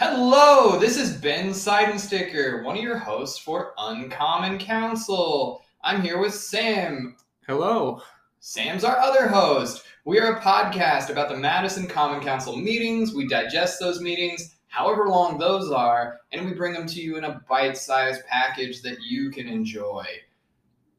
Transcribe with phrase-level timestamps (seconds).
[0.00, 5.60] Hello, this is Ben Seidensticker, one of your hosts for Uncommon Counsel.
[5.82, 7.16] I'm here with Sam.
[7.48, 8.00] Hello.
[8.38, 9.82] Sam's our other host.
[10.04, 13.12] We are a podcast about the Madison Common Council meetings.
[13.12, 17.24] We digest those meetings, however long those are, and we bring them to you in
[17.24, 20.06] a bite sized package that you can enjoy.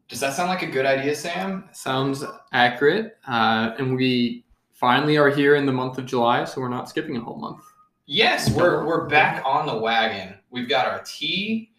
[0.09, 1.69] Does that sound like a good idea, Sam?
[1.71, 3.15] Sounds accurate.
[3.25, 7.15] Uh, and we finally are here in the month of July, so we're not skipping
[7.15, 7.63] a whole month.
[8.11, 10.33] Yes, we're, we're back on the wagon.
[10.49, 11.69] We've got our tea,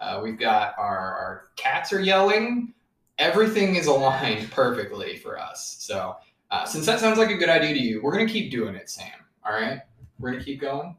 [0.00, 2.74] uh, we've got our, our cats are yelling.
[3.18, 5.78] Everything is aligned perfectly for us.
[5.80, 6.14] So,
[6.52, 8.76] uh, since that sounds like a good idea to you, we're going to keep doing
[8.76, 9.10] it, Sam.
[9.44, 9.80] All right?
[10.20, 10.94] We're going to keep going.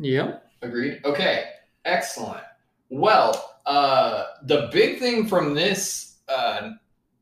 [0.00, 0.50] Yep.
[0.62, 1.00] Agreed?
[1.04, 1.50] Okay,
[1.84, 2.42] excellent.
[2.88, 6.72] Well, uh, the big thing from this uh,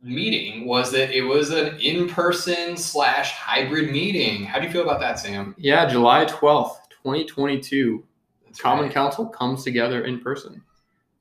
[0.03, 4.45] meeting was that it was an in-person slash hybrid meeting.
[4.45, 5.55] How do you feel about that, Sam?
[5.59, 8.05] Yeah, July 12th, 2022.
[8.47, 8.95] That's Common right.
[8.95, 10.63] Council comes together in person.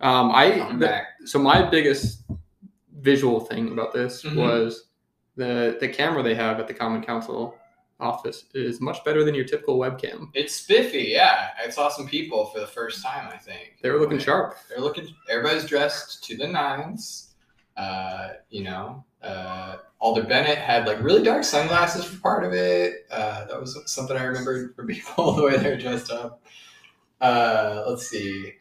[0.02, 2.24] Um, I the- so my biggest
[3.02, 4.36] visual thing about this Mhm.
[4.36, 4.86] was
[5.36, 7.56] the the camera they have at the Common Council
[8.00, 10.30] office is much better than your typical webcam.
[10.34, 11.50] It's spiffy, yeah.
[11.64, 13.28] I saw some people for the first time.
[13.32, 14.56] I think They were looking sharp.
[14.70, 15.14] They're looking.
[15.30, 17.29] Everybody's dressed to the nines.
[17.80, 23.06] Uh, you know, uh, Alder Bennett had like really dark sunglasses for part of it.
[23.10, 26.42] Uh, that was something I remembered from people the way they were dressed up.
[27.22, 28.54] Uh, let's see.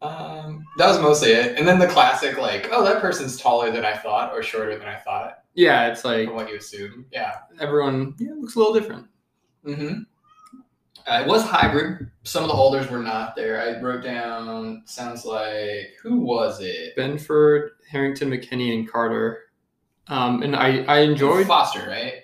[0.00, 1.58] Um, that was mostly it.
[1.58, 4.88] And then the classic, like, oh, that person's taller than I thought or shorter than
[4.88, 7.04] I thought, Yeah, it's like from what you assume.
[7.12, 7.32] Yeah.
[7.60, 9.06] everyone yeah, looks a little different.
[9.66, 10.02] Mm-hmm.
[11.06, 12.10] Uh, it was hybrid.
[12.22, 13.60] Some of the alders were not there.
[13.60, 14.82] I wrote down.
[14.86, 16.96] Sounds like who was it?
[16.96, 19.44] Benford, Harrington, McKinney, and Carter.
[20.08, 21.46] Um, and I, I enjoyed.
[21.46, 22.14] Foster, right?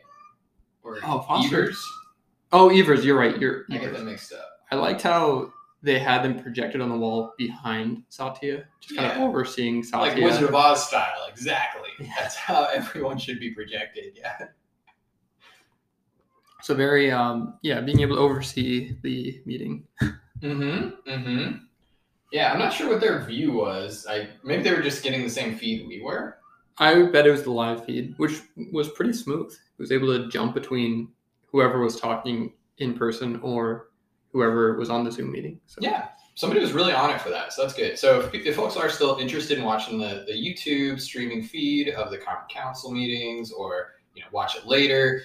[0.83, 1.63] Or Oh, Foster.
[1.65, 1.83] Evers?
[2.53, 3.39] Oh, Evers, you're right.
[3.39, 3.65] You're.
[3.71, 3.97] I get Evers.
[3.99, 4.49] them mixed up.
[4.71, 9.19] I liked how they had them projected on the wall behind Satya, just kind of
[9.29, 10.13] overseeing Satya.
[10.15, 11.89] Like Wizard of Oz style, exactly.
[12.01, 12.13] Yeah.
[12.19, 14.17] That's how everyone should be projected.
[14.17, 14.47] Yeah.
[16.63, 19.85] So very, um, yeah, being able to oversee the meeting.
[20.41, 21.11] Mm-hmm.
[21.11, 21.57] Mm-hmm.
[22.33, 24.07] Yeah, I'm not sure what their view was.
[24.09, 26.39] I maybe they were just getting the same feed we were.
[26.79, 28.41] I bet it was the live feed, which
[28.73, 29.51] was pretty smooth.
[29.51, 31.09] It was able to jump between
[31.47, 33.89] whoever was talking in person or
[34.33, 35.61] whoever was on the Zoom meeting.
[35.67, 36.09] So Yeah.
[36.35, 37.99] Somebody was really on it for that, so that's good.
[37.99, 42.13] So if, if folks are still interested in watching the, the YouTube streaming feed of
[42.13, 45.23] the Common Council meetings or you know watch it later,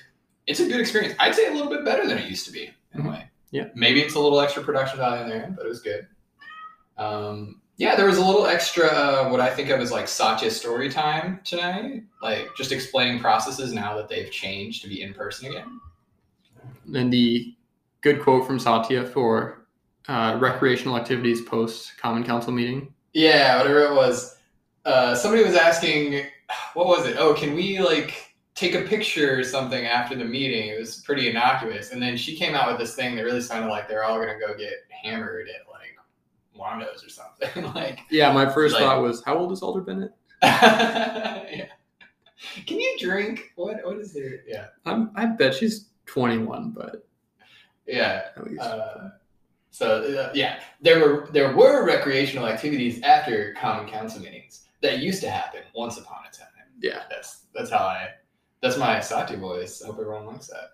[0.48, 1.16] it's a good experience.
[1.20, 3.10] I'd say a little bit better than it used to be in a Mhm.
[3.12, 3.30] way.
[3.52, 3.66] Yeah.
[3.76, 6.08] Maybe it's a little extra production value in there, but it was good.
[6.98, 10.52] Um, yeah, there was a little extra uh, what I think of as like Satya
[10.52, 15.50] story time tonight, like just explaining processes now that they've changed to be in person
[15.50, 15.80] again.
[16.96, 17.56] and the
[18.02, 19.66] good quote from Satya for
[20.10, 22.94] uh, recreational activities post Common Council meeting.
[23.14, 24.36] Yeah, whatever it was.
[24.86, 26.26] Uh, somebody was asking,
[26.74, 27.16] what was it?
[27.18, 28.33] Oh, can we like
[28.64, 30.70] take a picture or something after the meeting?
[30.70, 31.92] It was pretty innocuous.
[31.92, 34.40] And then she came out with this thing that really sounded like they're all gonna
[34.40, 35.98] go get hammered at like
[36.56, 37.74] Wando's or something.
[37.76, 40.12] like, Yeah, my first Like- thought was, how old is Alder Bennett?
[40.44, 41.66] yeah.
[42.66, 43.52] Can you drink?
[43.56, 43.78] What?
[43.86, 44.42] What is there?
[44.48, 47.08] Yeah, I'm, I bet she's 21, but
[47.88, 48.24] yeah.
[48.36, 48.62] at least.
[48.62, 49.10] Uh,
[49.72, 55.22] so uh, yeah, there were there were recreational activities after common council meetings that used
[55.22, 56.48] to happen once upon a time.
[56.82, 57.04] yeah.
[57.10, 58.10] That's that's how I.
[58.64, 59.82] That's my Sati voice.
[59.84, 60.70] I hope everyone likes that.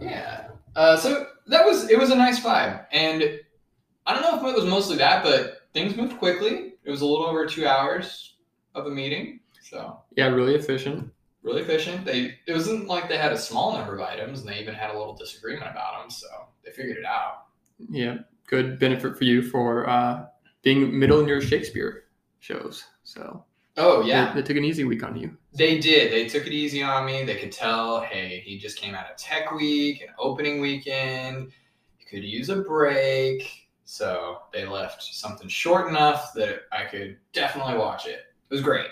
[0.00, 0.48] Yeah.
[0.74, 3.22] Uh, so that was it was a nice vibe, and
[4.06, 6.72] I don't know if it was mostly that, but things moved quickly.
[6.84, 8.36] It was a little over two hours
[8.74, 11.10] of a meeting, so Yeah, really efficient.
[11.42, 12.06] really efficient.
[12.06, 14.90] They it wasn't like they had a small number of items, and they even had
[14.94, 16.26] a little disagreement about them, so
[16.64, 17.44] they figured it out.
[17.90, 20.24] Yeah, good benefit for you for uh,
[20.62, 22.04] being middle in your Shakespeare
[22.40, 22.84] shows.
[23.04, 23.44] So
[23.78, 25.36] Oh yeah, they, took an easy week on you.
[25.52, 26.10] They did.
[26.10, 27.24] They took it easy on me.
[27.24, 31.52] They could tell, hey, he just came out of tech week, an opening weekend.
[31.98, 33.68] He could use a break.
[33.84, 38.20] So they left something short enough that I could definitely watch it.
[38.50, 38.86] It was great.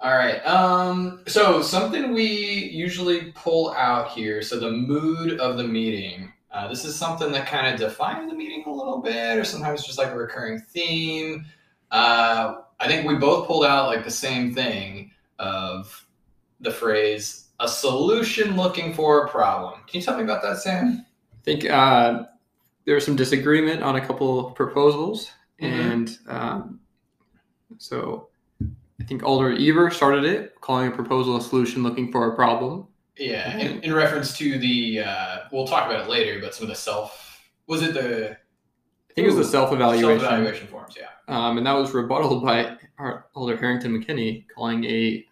[0.00, 0.44] All right.
[0.44, 4.42] Um, so something we usually pull out here.
[4.42, 6.32] So the mood of the meeting.
[6.50, 9.86] Uh, this is something that kind of defines the meeting a little bit, or sometimes
[9.86, 11.46] just like a recurring theme.
[11.92, 16.04] Uh, I think we both pulled out like the same thing of
[16.60, 19.74] the phrase a solution looking for a problem.
[19.86, 21.06] Can you tell me about that, Sam?
[21.32, 22.24] I think uh,
[22.84, 25.30] there was some disagreement on a couple of proposals,
[25.60, 25.68] Mhm.
[25.92, 26.80] and um,
[27.78, 28.28] so
[29.00, 32.88] I think Alder Ever started it, calling a proposal a solution looking for a problem.
[33.16, 36.68] Yeah, in, in reference to the, uh, we'll talk about it later, but some of
[36.70, 38.36] the self, was it the
[39.12, 40.96] I think it was the self-evaluation, self-evaluation forms?
[40.98, 41.08] Yeah.
[41.28, 45.26] um, and that was rebutted by our Alder Harrington McKinney, calling a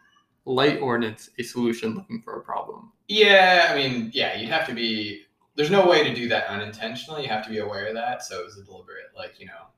[0.44, 2.93] light ordinance a solution looking for a problem.
[3.09, 5.23] Yeah, I mean, yeah, you'd have to be.
[5.56, 7.23] There's no way to do that unintentionally.
[7.23, 8.23] You have to be aware of that.
[8.23, 9.69] So it was a deliberate, like you know,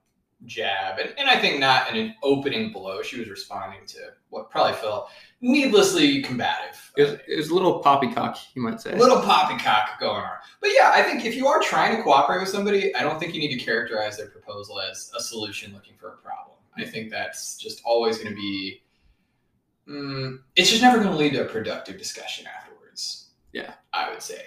[0.46, 3.02] jab, and, and I think not in an opening blow.
[3.02, 3.98] She was responding to
[4.30, 5.10] what probably felt
[5.42, 6.90] needlessly combative.
[6.96, 8.92] It was, it was a little poppycock, you might say.
[8.92, 10.36] A little poppycock going on.
[10.60, 13.34] But yeah, I think if you are trying to cooperate with somebody, I don't think
[13.34, 16.56] you need to characterize their proposal as a solution looking for a problem.
[16.76, 18.82] I think that's just always going to be.
[19.88, 23.30] Mm, it's just never going to lead to a productive discussion afterwards.
[23.52, 23.74] Yeah.
[23.92, 24.42] I would say.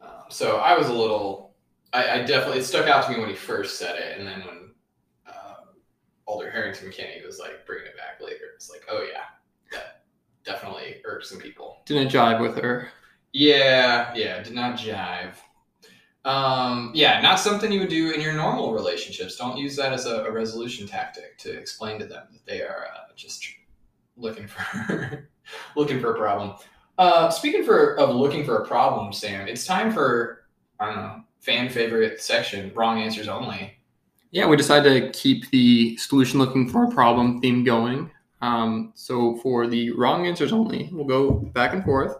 [0.00, 1.54] Um, so I was a little.
[1.92, 4.40] I, I definitely it stuck out to me when he first said it, and then
[4.40, 4.70] when
[5.26, 5.68] um,
[6.26, 9.24] Alder Harrington McKinney was like bringing it back later, it's like, oh yeah,
[10.48, 11.82] definitely irked some people.
[11.86, 12.88] Didn't jive with her.
[13.32, 15.34] Yeah, yeah, did not jive.
[16.24, 19.36] Um, yeah, not something you would do in your normal relationships.
[19.36, 22.86] Don't use that as a, a resolution tactic to explain to them that they are
[22.94, 23.46] uh, just
[24.16, 25.28] looking for
[25.76, 26.54] looking for a problem.
[26.96, 30.46] Uh, speaking for of looking for a problem, Sam, it's time for
[30.80, 33.74] I don't know fan favorite section, wrong answers only.
[34.30, 38.10] Yeah, we decided to keep the solution looking for a problem theme going.
[38.40, 42.16] Um, so for the wrong answers only, we'll go back and forth.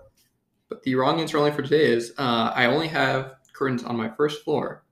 [0.69, 4.09] But the wrong answer only for today is uh, I only have curtains on my
[4.11, 4.85] first floor.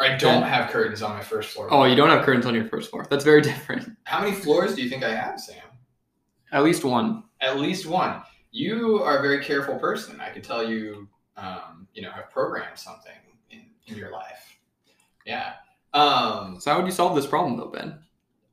[0.00, 1.68] I don't have curtains on my first floor.
[1.70, 3.06] Oh, you don't have curtains on your first floor.
[3.08, 3.96] That's very different.
[4.04, 5.62] How many floors do you think I have, Sam?
[6.50, 7.22] At least one.
[7.40, 8.22] At least one.
[8.50, 10.20] You are a very careful person.
[10.20, 13.12] I could tell you, um, you know, have programmed something
[13.50, 14.58] in, in your life.
[15.24, 15.54] Yeah.
[15.94, 18.00] Um, So how would you solve this problem though, Ben?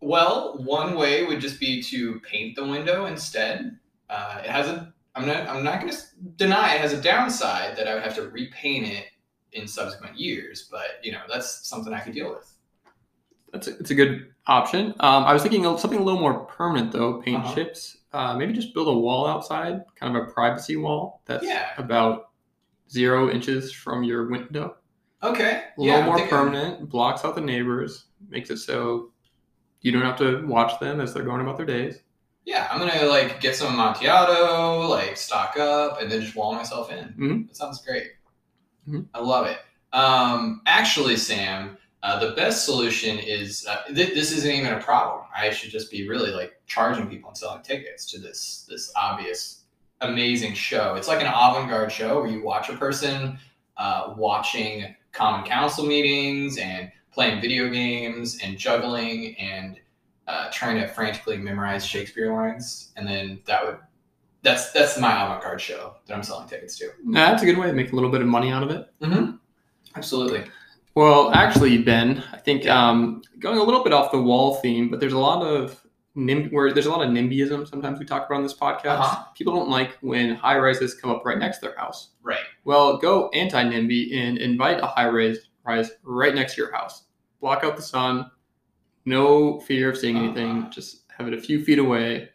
[0.01, 3.77] Well, one way would just be to paint the window instead.
[4.09, 4.93] Uh, it has a.
[5.15, 5.47] I'm not.
[5.47, 5.99] I'm not going to
[6.37, 9.05] deny it has a downside that I would have to repaint it
[9.53, 10.67] in subsequent years.
[10.71, 12.51] But you know, that's something I could deal with.
[13.51, 14.93] That's a, it's a good option.
[14.99, 17.55] Um, I was thinking of something a little more permanent though, paint Uh-huh.
[17.55, 17.97] chips.
[18.13, 21.69] Uh, maybe just build a wall outside, kind of a privacy wall that's Yeah.
[21.77, 22.29] about
[22.89, 24.77] zero inches from your window.
[25.21, 25.63] Okay.
[25.77, 29.11] A yeah, little I'm more thinking- permanent, blocks out the neighbors, makes it so
[29.81, 31.99] you don't have to watch them as they're going about their days.
[32.45, 36.91] Yeah, I'm gonna like get some Amontillado, like stock up, and then just wall myself
[36.91, 37.13] in.
[37.17, 37.47] Mhm.
[37.47, 38.07] That sounds great.
[38.87, 39.07] Mhm.
[39.13, 39.59] I love it.
[39.93, 45.25] Um, actually, Sam, uh, the best solution is uh, th- this isn't even a problem.
[45.35, 49.65] I should just be really like charging people and selling tickets to this this obvious,
[50.01, 50.95] amazing show.
[50.95, 53.37] It's like an avant-garde show where you watch a person
[53.77, 59.79] uh, watching common council meetings and playing video games and juggling and
[60.27, 63.77] uh, trying to frantically memorize Shakespeare lines, and then that would
[64.41, 66.91] that's that's my avant-garde show that I'm selling tickets to.
[67.03, 68.87] Now, that's a good way to make a little bit of money out of it.
[69.01, 69.35] Mm-hmm.
[69.95, 70.43] Absolutely.
[70.95, 74.99] Well, actually, Ben, I think um, going a little bit off the wall theme, but
[74.99, 75.81] there's a lot of
[76.15, 77.67] nim- where there's a lot of NIMBYism.
[77.67, 78.99] Sometimes we talk about on this podcast.
[78.99, 79.23] Uh-huh.
[79.35, 82.11] People don't like when high rises come up right next to their house.
[82.21, 82.39] Right.
[82.65, 87.03] Well, go anti NIMBY and invite a high rise rise right next to your house.
[87.41, 88.29] Block out the sun.
[89.05, 90.59] No fear of seeing anything.
[90.59, 90.69] Uh-huh.
[90.69, 92.29] Just have it a few feet away.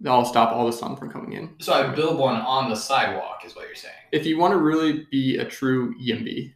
[0.00, 1.54] That'll stop all the sun from coming in.
[1.58, 3.94] So I build one on the sidewalk, is what you're saying.
[4.12, 6.52] If you want to really be a true YIMBY,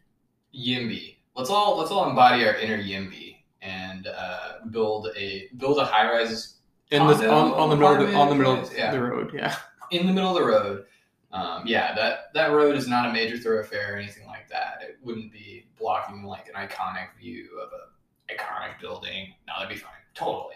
[0.53, 1.15] Yimby.
[1.35, 6.11] Let's all let's all embody our inner Yimby and uh, build a build a high
[6.11, 6.57] rise
[6.91, 8.91] in this on, on the middle on the middle of yeah.
[8.91, 9.55] the road, yeah.
[9.91, 10.85] in the middle of the road.
[11.33, 14.79] Um, yeah, that that road is not a major thoroughfare or anything like that.
[14.81, 19.33] It wouldn't be blocking like an iconic view of a iconic building.
[19.47, 19.91] No, that'd be fine.
[20.13, 20.55] Totally.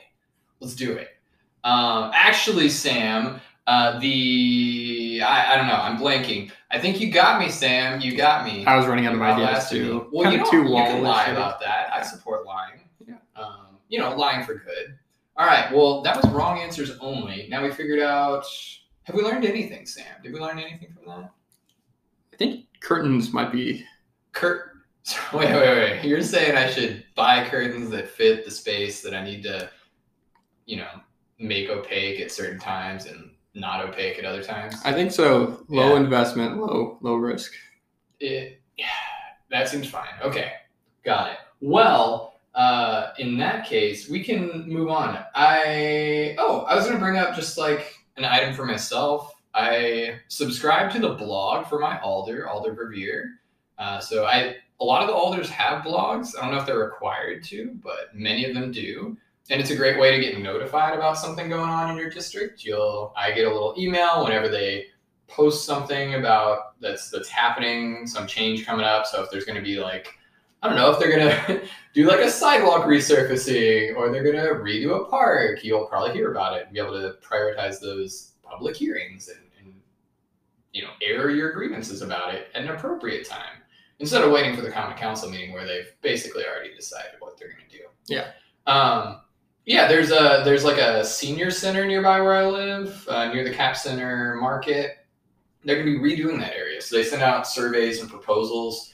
[0.59, 1.09] Let's do it.
[1.63, 5.73] Um, actually, Sam, uh, the I, I don't know.
[5.73, 6.51] I'm blanking.
[6.71, 8.01] I think you got me, Sam.
[8.01, 8.65] You got me.
[8.65, 10.07] I was running out of ideas too.
[10.11, 11.89] Well, kind you know, too you can lie about that.
[11.93, 12.81] I support lying.
[13.07, 13.15] Yeah.
[13.35, 14.97] Um, you know, lying for good.
[15.37, 15.71] All right.
[15.73, 17.47] Well, that was wrong answers only.
[17.49, 18.45] Now we figured out.
[19.05, 20.05] Have we learned anything, Sam?
[20.23, 21.31] Did we learn anything from that?
[22.33, 23.83] I think curtains might be.
[24.33, 24.71] Kurt.
[25.33, 26.03] Wait, wait, wait.
[26.03, 29.69] You're saying I should buy curtains that fit the space that I need to,
[30.65, 30.87] you know,
[31.37, 34.81] make opaque at certain times and not opaque at other times?
[34.83, 35.63] I think so.
[35.67, 35.97] Low Yeah.
[35.99, 37.53] investment, low low risk.
[38.19, 38.87] It, yeah,
[39.51, 40.09] that seems fine.
[40.23, 40.53] Okay,
[41.03, 41.37] got it.
[41.61, 45.19] Well, uh, in that case, we can move on.
[45.35, 49.33] I oh, I was gonna bring up just like an item for myself.
[49.53, 53.35] I subscribe to the blog for my alder, Alder Verveer.
[53.77, 56.37] Uh, so I a lot of the alders have blogs.
[56.37, 59.17] I don't know if they're required to, but many of them do.
[59.49, 62.65] And it's a great way to get notified about something going on in your district.
[62.65, 64.87] You'll I get a little email whenever they
[65.27, 69.05] post something about that's that's happening, some change coming up.
[69.05, 70.07] So if there's going to be like,
[70.65, 74.35] I don't know, if they're going to do like a sidewalk resurfacing or they're going
[74.35, 78.31] to redo a park, you'll probably hear about it and be able to prioritize those
[78.41, 79.75] public hearings and, and
[80.73, 83.61] you know air your grievances about it at an appropriate time
[83.99, 87.49] instead of waiting for the common council meeting where they've basically already decided what they're
[87.49, 87.83] going to do.
[88.07, 88.31] Yeah.
[88.65, 89.21] Um,
[89.65, 93.53] yeah, there's a there's like a senior center nearby where I live, uh, near the
[93.53, 94.97] Cap Center Market.
[95.63, 98.93] They're going to be redoing that area, so they send out surveys and proposals.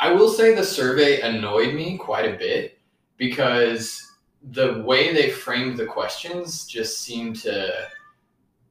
[0.00, 2.78] I will say the survey annoyed me quite a bit
[3.18, 4.02] because
[4.52, 7.70] the way they framed the questions just seemed to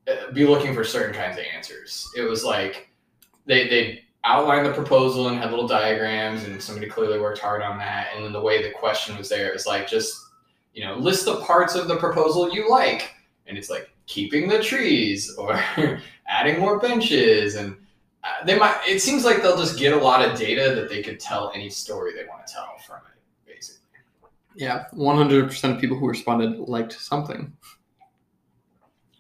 [0.08, 2.10] uh, be looking for certain kinds of answers.
[2.18, 2.90] It was like
[3.46, 7.78] they they outlined the proposal and had little diagrams, and somebody clearly worked hard on
[7.78, 8.08] that.
[8.16, 10.20] And then the way the question was there, it was like just
[10.74, 13.14] you know list the parts of the proposal you like,
[13.46, 15.64] and it's like keeping the trees or
[16.28, 17.78] adding more benches and.
[18.24, 18.80] Uh, they might.
[18.88, 21.70] It seems like they'll just get a lot of data that they could tell any
[21.70, 23.82] story they want to tell from it, basically.
[24.56, 27.56] Yeah, 100% of people who responded liked something.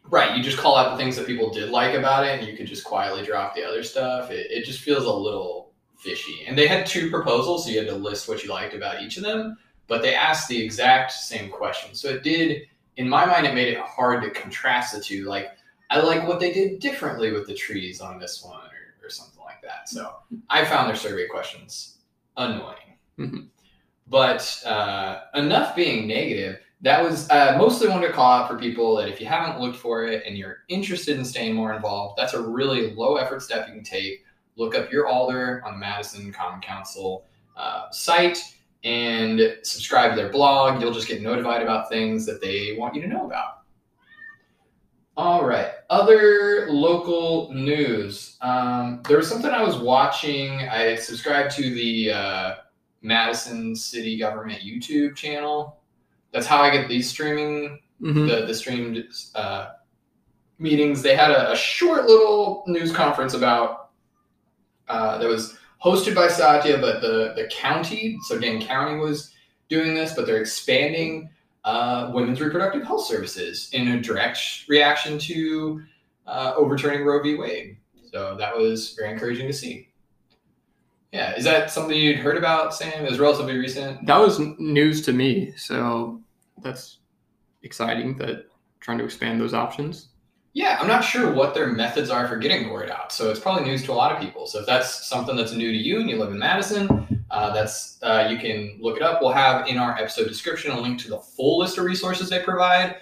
[0.10, 0.36] Right.
[0.36, 2.68] You just call out the things that people did like about it, and you could
[2.68, 4.32] just quietly drop the other stuff.
[4.32, 6.46] It, it just feels a little fishy.
[6.48, 9.18] And they had two proposals, so you had to list what you liked about each
[9.18, 11.94] of them, but they asked the exact same question.
[11.94, 12.64] So it did,
[12.96, 15.26] in my mind, it made it hard to contrast the two.
[15.26, 15.50] Like,
[15.90, 18.69] I like what they did differently with the trees on this one,
[19.10, 19.90] or, something like that.
[19.90, 20.16] So
[20.50, 21.98] I found their survey questions
[22.38, 22.98] annoying.
[23.18, 23.48] Mhm.
[24.08, 28.96] But uh, enough being negative that was uh, mostly wanted to call out for people
[28.96, 32.34] that if you haven't looked for it and you're interested in staying more involved, that's
[32.34, 34.24] a really low effort step you can take.
[34.56, 37.26] Look up your alder on the Madison Common Council
[37.58, 40.82] uh, site and subscribe to their blog.
[40.82, 43.59] You'll just get notified about things that they want you to know about.
[45.20, 48.38] All right, other local news.
[48.40, 50.62] Um, there was something I was watching.
[50.70, 52.56] I subscribed to the uh,
[53.02, 55.76] Madison City Government YouTube channel
[56.32, 58.30] that's how I get these streaming Mhm.
[58.30, 59.04] the the streamed
[59.36, 59.72] uh,
[60.58, 61.02] meetings.
[61.02, 63.90] They had a, a short little news conference about
[64.88, 69.34] uh, that was hosted by Satya, but the the county, so Dane County was
[69.68, 71.30] doing this, but they're expanding
[71.70, 75.84] uh, women's reproductive health services in a direct reaction to
[76.26, 77.36] uh, overturning Roe v.
[77.36, 77.78] Wade.
[78.12, 79.90] So that was very encouraging to see.
[81.12, 83.06] Yeah, is that something you'd heard about, Sam?
[83.06, 84.06] It was relatively recent.
[84.08, 86.22] That was news to me, so
[86.64, 87.00] that's
[87.62, 88.46] exciting that
[88.80, 90.10] trying to expand those options.
[90.54, 93.12] Yeah, I'm not sure what their methods are for getting the word out.
[93.12, 94.48] So it's probably news to a lot of people.
[94.48, 98.02] So if that's something that's new to you and you live in Madison, uh, that's
[98.02, 99.22] uh, you can look it up.
[99.22, 102.42] We'll have in our episode description a link to the full list of resources they
[102.42, 102.96] provide.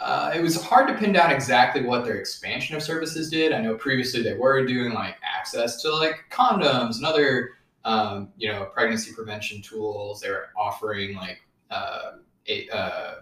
[0.00, 3.52] Uh, it was hard to pin down exactly what their expansion of services did.
[3.52, 7.52] I know previously they were doing like access to like condoms and other
[7.84, 10.20] um, you know pregnancy prevention tools.
[10.20, 11.40] They were offering like
[11.70, 12.12] uh,
[12.48, 13.14] a, uh,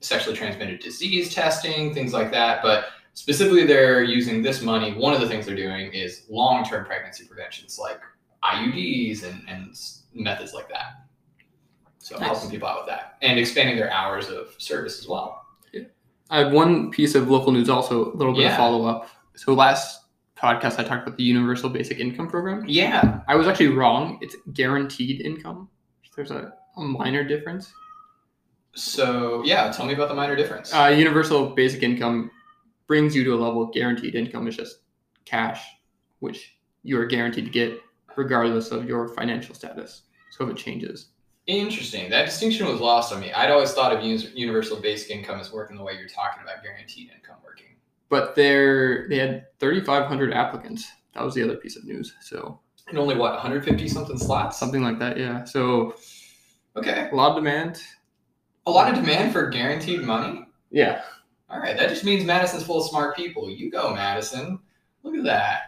[0.00, 2.62] sexually transmitted disease testing, things like that.
[2.62, 4.92] But specifically, they're using this money.
[4.92, 8.00] One of the things they're doing is long term pregnancy preventions, like
[8.44, 9.76] IUDs and, and
[10.14, 11.04] methods like that.
[11.98, 12.26] So Nice.
[12.28, 15.44] helping people out with that and expanding their hours of service as well.
[16.30, 18.50] I have one piece of local news, also a little bit Yeah.
[18.50, 19.08] of follow up.
[19.34, 20.02] So last
[20.36, 22.64] podcast, I talked about the Universal Basic Income Program.
[22.68, 23.20] Yeah.
[23.26, 24.18] I was actually wrong.
[24.20, 25.70] It's guaranteed income.
[26.14, 27.72] There's a, a minor difference.
[28.74, 30.72] So yeah, tell me about the minor difference.
[30.74, 32.30] Uh, universal basic income
[32.86, 33.62] brings you to a level.
[33.62, 34.80] of Guaranteed income It's just
[35.24, 35.64] cash,
[36.20, 37.80] which you are guaranteed to get
[38.22, 40.02] regardless of your financial status.
[40.30, 41.08] So if it changes,
[41.46, 42.10] Interesting.
[42.10, 43.32] That distinction was lost on me.
[43.32, 47.10] I'd always thought of universal basic income as working the way you're talking about guaranteed
[47.16, 47.68] income working.
[48.10, 50.86] but they're they had 3,500 applicants.
[51.14, 52.14] That was the other piece of news.
[52.20, 54.58] So And only what 150 something slots.
[54.58, 55.44] something like that, yeah.
[55.44, 55.94] So
[56.76, 57.08] Okay.
[57.10, 57.80] a lot of demand.
[58.66, 60.44] A lot of demand for guaranteed money.
[60.70, 61.00] Yeah.
[61.48, 63.48] All right, that just means Madison's full of smart people.
[63.50, 64.58] You go, Madison.
[65.02, 65.60] Look at that.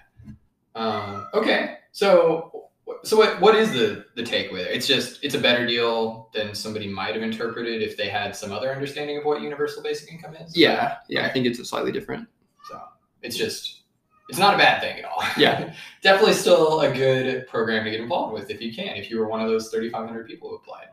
[0.75, 2.71] Um, okay, so
[3.03, 4.67] so what what is the the takeaway?
[4.67, 8.53] It's just it's a better deal than somebody might have interpreted if they had some
[8.53, 10.57] other understanding of what universal basic income is.
[10.57, 10.97] Yeah.
[11.09, 11.27] Yeah.
[11.27, 12.29] I think it's a slightly different.
[12.69, 12.81] So
[13.23, 13.83] it's just
[14.29, 15.25] it's not a bad thing at all.
[15.37, 15.75] Yeah.
[16.03, 18.97] definitely still a good program to get involved with if you can.
[18.97, 20.87] If you were one of those 3,500 people who applied.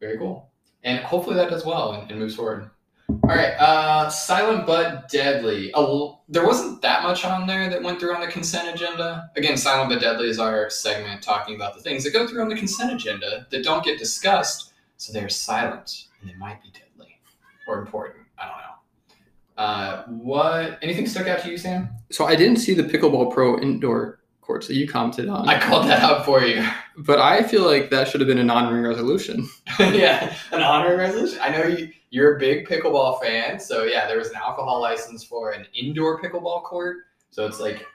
[0.00, 0.50] Very cool.
[0.82, 2.70] And hopefully that does well and, and moves forward.
[3.10, 5.72] All right, uh, silent but deadly.
[5.74, 9.30] L- there wasn't that much on there that went through on the consent agenda.
[9.36, 12.48] Again, silent but deadly is our segment talking about the things that go through on
[12.48, 17.20] the consent agenda that don't get discussed, so they're silent and they might be deadly
[17.66, 18.24] or important.
[18.38, 19.62] I don't know.
[19.62, 20.78] Uh, what?
[20.82, 21.88] Anything stuck out to you, Sam?
[22.10, 25.86] So I didn't see the pickleball pro indoor courts that you commented on, I called
[25.86, 26.66] that out for you.
[26.96, 29.48] but I feel like that should have been an honoring resolution.
[29.78, 31.38] yeah, an honoring resolution.
[31.40, 31.92] I know you.
[32.10, 36.20] You're a big pickleball fan, so yeah, there was an alcohol license for an indoor
[36.20, 36.98] pickleball court.
[37.30, 37.86] So it's like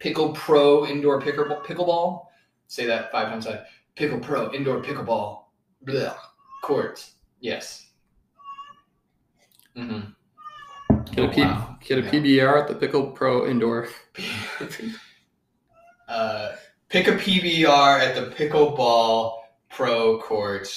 [0.00, 1.64] Pickle Pro indoor pickleball.
[1.64, 2.26] Pickleball.
[2.66, 3.46] Say that five times.
[3.46, 3.70] Fast.
[3.94, 5.44] Pickle Pro indoor pickleball.
[5.82, 6.16] Blah.
[6.62, 7.08] Court.
[7.40, 7.86] Yes.
[9.76, 10.10] Mm-hmm.
[11.14, 11.76] Get a, P- wow.
[11.80, 12.10] get a Yeah.
[12.10, 13.88] PBR at the Pickle Pro indoor.
[16.08, 16.52] uh,
[16.88, 19.38] pick a PBR at the Pickleball
[19.70, 20.68] Pro Court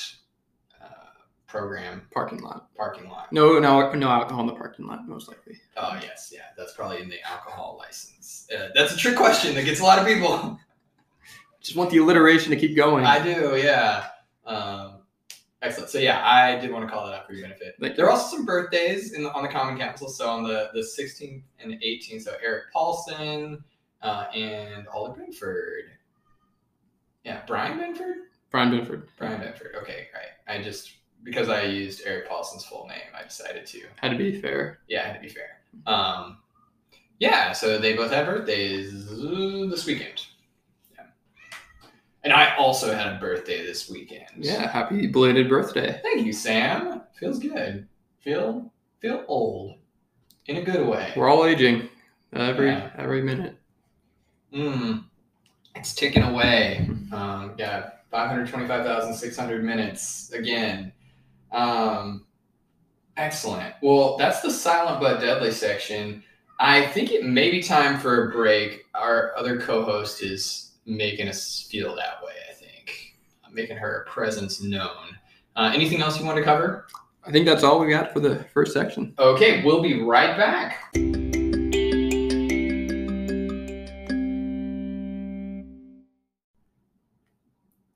[1.55, 2.67] program Parking lot.
[2.75, 3.31] parking lot.
[3.31, 5.57] No, no, no alcohol in the parking lot, most likely.
[5.77, 8.47] Oh yes, yeah, that's probably in the alcohol license.
[8.55, 10.59] Uh, that's a trick question that gets a lot of people.
[11.61, 13.05] Just want the alliteration to keep going.
[13.05, 14.07] I do, yeah.
[14.45, 14.99] Um,
[15.61, 15.89] excellent.
[15.89, 17.75] So yeah, I did want to call that out for your benefit.
[17.95, 20.09] There are also some birthdays in the, on the Common Council.
[20.09, 23.63] So on the the 16th and 18th, so Eric Paulson
[24.01, 25.83] uh, and Ollie Benford.
[27.23, 28.25] Yeah, Brian Benford.
[28.51, 29.07] Brian Benford.
[29.17, 29.75] Brian Benford.
[29.81, 30.33] Okay, right.
[30.47, 30.91] I just
[31.25, 33.81] because I used Eric Paulson's full name, I decided to.
[33.97, 34.79] Had to be fair.
[34.87, 35.59] Yeah, had to be fair.
[35.85, 36.37] Um,
[37.19, 40.25] yeah, so they both had birthdays this weekend.
[40.95, 41.05] Yeah,
[42.23, 44.27] and I also had a birthday this weekend.
[44.37, 45.99] Yeah, happy belated birthday.
[46.03, 47.01] Thank you, Sam.
[47.19, 47.87] Feels good.
[48.21, 49.75] Feel feel old,
[50.45, 51.11] in a good way.
[51.17, 51.89] We're all aging
[52.33, 52.91] every Yeah.
[52.97, 53.57] every minute.
[54.53, 55.03] Mm,
[55.75, 56.89] it's ticking away.
[57.11, 60.91] Um, yeah, 525,600 minutes again.
[61.55, 62.25] Um,
[63.15, 63.73] excellent.
[63.81, 66.21] Well, that's the silent but deadly section.
[66.59, 68.85] I think it may be time for a break.
[68.93, 73.15] Our other co host is making us feel that way, I think,
[73.51, 75.17] making her presence known.
[75.55, 76.87] Uh, anything else you want to cover?
[77.25, 79.13] I think that's all we got for the first section.
[79.17, 80.93] Okay, we'll be right back.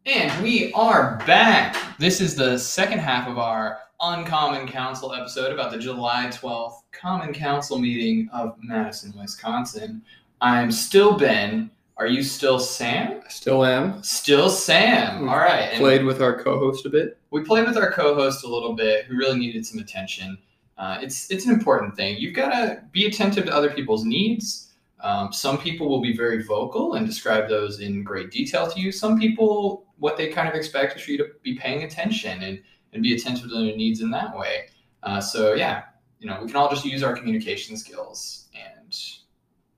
[0.06, 1.89] And we are back.
[2.00, 7.34] This is the second half of our Uncommon Council episode about the July 12th Common
[7.34, 10.02] Council meeting of Madison, Wisconsin.
[10.40, 11.70] I'm still Ben.
[11.98, 13.22] Are you still Sam?
[13.26, 14.02] I still am.
[14.02, 15.28] Still Sam.
[15.28, 15.72] All right.
[15.74, 17.18] and- Played with our co-host a bit.
[17.32, 20.38] we played with our co-host a little bit who really needed some attention
[20.78, 24.69] uh, it's it's an important thing you've got to be attentive to other people's needs
[25.02, 28.92] um, some people will be very vocal and describe those in great detail to you
[28.92, 32.62] some people what they kind of expect is for you to be paying attention and,
[32.94, 34.66] and be attentive to their needs in that way
[35.04, 35.84] uh, so yeah
[36.20, 38.98] you know we can all just use our communication skills and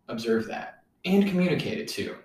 [0.07, 2.15] observe that and communicate it too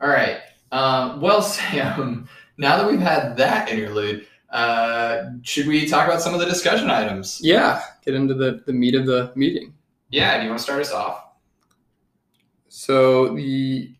[0.00, 0.40] all right
[0.72, 6.34] um, well sam now that we've had that interlude uh, should we talk about some
[6.34, 7.40] of the discussion items?
[7.42, 9.74] Yeah, get into the, the meat of the meeting.
[10.10, 11.25] Yeah, do you want to start us off?
[12.78, 13.96] So the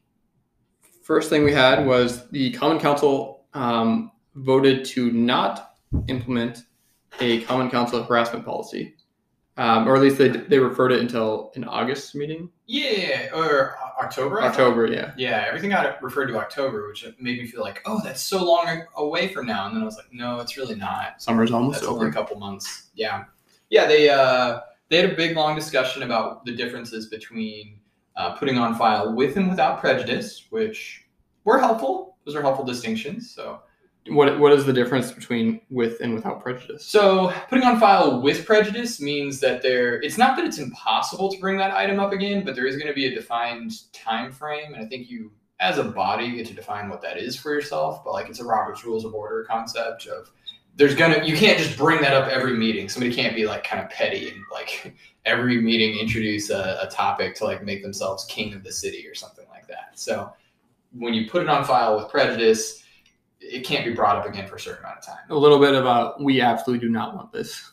[1.03, 5.77] first thing we had was the Common Council um, voted to not
[6.09, 6.65] implement
[7.19, 8.95] a Common Council harassment policy,
[9.57, 12.51] um, or at least they, they referred it until an August meeting.
[12.67, 14.43] Yeah, or October.
[14.43, 14.49] I?
[14.49, 15.15] October, yeah.
[15.17, 18.83] Yeah, everything got referred to October, which made me feel like, oh, that's so long
[18.99, 19.67] away from now.
[19.67, 21.23] And then I was like, no, it's really not.
[21.23, 22.09] Summer's almost That's only over.
[22.09, 22.91] a couple months.
[22.95, 23.25] Yeah,
[23.71, 23.87] yeah.
[23.87, 24.61] They uh,
[24.91, 27.81] they had a big long discussion about the differences between
[28.17, 31.05] uh, putting on file with and without prejudice, which
[31.45, 32.17] were helpful.
[32.25, 33.31] Those are helpful distinctions.
[33.31, 33.61] So
[34.09, 36.85] What what is the difference between with and without prejudice?
[36.85, 41.39] So putting on file with prejudice means that there it's not that it's impossible to
[41.41, 44.75] bring that item up again, but there is going to be a defined time frame
[44.75, 48.05] and I think you as a body get to define what that is for yourself,
[48.05, 50.31] but like it's a Robert's rules of order concept of
[50.77, 52.89] there's gonna you can't just bring that up every meeting.
[52.89, 57.35] Somebody can't be like kind of petty and like every meeting introduce a, a topic
[57.37, 59.93] to like make themselves king of the city or something like that.
[59.95, 60.33] So
[60.93, 62.85] when you put it on file with prejudice,
[63.41, 65.75] it can't be brought up again for a certain amount of time A little bit
[65.75, 67.73] about we absolutely do not want this.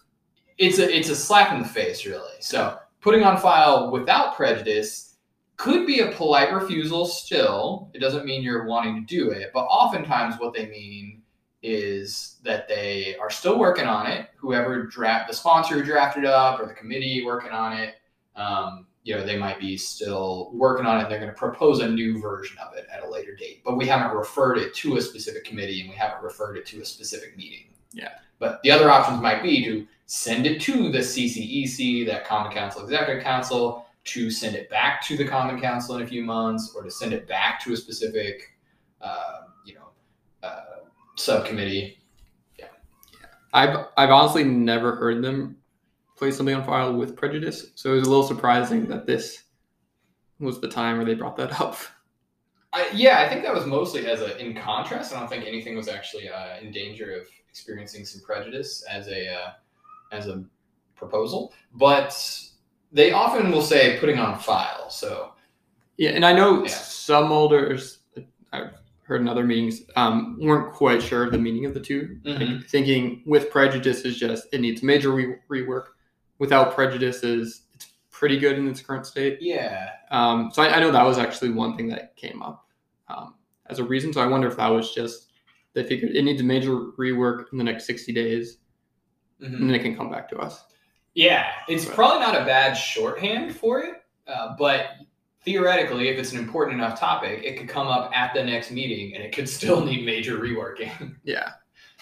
[0.58, 2.32] it's a it's a slap in the face, really.
[2.40, 5.18] So putting on file without prejudice
[5.58, 7.06] could be a polite refusal.
[7.06, 11.23] Still, it doesn't mean you're wanting to do it, but oftentimes what they mean
[11.64, 14.30] is that they are still working on it.
[14.36, 17.96] Whoever draft the sponsor who drafted up or the committee working on it,
[18.36, 21.04] um, you know, they might be still working on it.
[21.04, 23.78] and They're going to propose a new version of it at a later date, but
[23.78, 26.86] we haven't referred it to a specific committee and we haven't referred it to a
[26.86, 27.68] specific meeting.
[27.94, 28.10] Yeah.
[28.40, 32.84] But the other options might be to send it to the CCEC, that Common Council
[32.84, 36.84] Executive Council, to send it back to the Common Council in a few months, or
[36.84, 38.52] to send it back to a specific,
[39.02, 39.43] uh,
[41.16, 41.98] subcommittee.
[42.60, 42.68] Yeah,
[43.54, 45.58] I've I've honestly never heard them
[46.18, 47.72] play something on file with prejudice.
[47.76, 49.44] So it was a little surprising that this
[50.40, 51.78] was the time where they brought that up.
[52.74, 55.14] I, yeah, I think that was mostly as a in contrast.
[55.14, 59.32] I don't think anything was actually uh, in danger of experiencing some prejudice as a
[59.32, 59.52] uh,
[60.12, 60.44] as a
[60.96, 62.18] proposal, but
[62.92, 64.90] they often will say putting on file.
[64.90, 65.34] So
[65.98, 66.70] Yeah, and I know Yeah.
[66.70, 67.32] some
[68.52, 68.72] I've
[69.14, 72.38] heard in other meetings um, weren't quite sure of the meaning of the 2 like,
[72.40, 72.68] Mhm.
[72.68, 75.86] thinking with prejudice is just it needs major re- rework.
[76.40, 79.38] Without prejudice is it's pretty good in its current state.
[79.40, 82.68] yeah, Um, so I, I know that was actually one thing that came up
[83.08, 83.36] um,
[83.68, 84.12] as a reason.
[84.12, 85.30] So I wonder if that was just
[85.74, 88.58] they figured it needs a major rework in the next sixty days,
[89.42, 89.46] Mhm.
[89.60, 90.66] and then it can come back to us.
[91.16, 91.94] yeah, it's Right.
[91.96, 94.88] probably not a bad shorthand for it, uh, but
[95.46, 99.16] theoretically, if it's an important enough topic, it could come up at the next meeting,
[99.16, 101.16] and it could still need major reworking.
[101.24, 101.50] Yeah.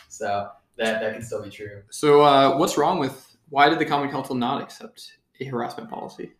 [0.09, 1.83] so that that could still be true.
[1.91, 6.31] So uh, what's wrong with why did the Common Council not accept a harassment policy?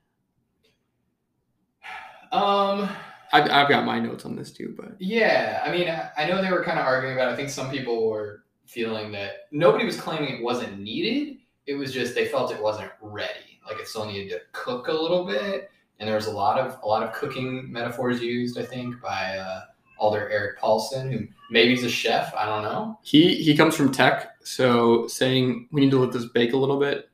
[2.31, 2.89] Um.
[3.33, 6.41] I've, I've got my notes on this too, but Yeah, I mean, I I know
[6.41, 7.29] they were kind of arguing about.
[7.29, 7.33] It.
[7.33, 11.37] I think some people were feeling that nobody was claiming it wasn't needed.
[11.65, 13.59] It was just they felt it wasn't ready.
[13.65, 15.69] Like it still needed to cook a little bit,
[16.01, 18.57] and there was a lot of a lot of cooking metaphors used.
[18.57, 19.61] I think by uh,
[19.99, 22.33] Alder Eric Paulson, who maybe he's a chef.
[22.35, 22.97] I don't know.
[23.03, 26.79] he he comes from tech, so saying we need to let this bake a little
[26.79, 27.09] bit,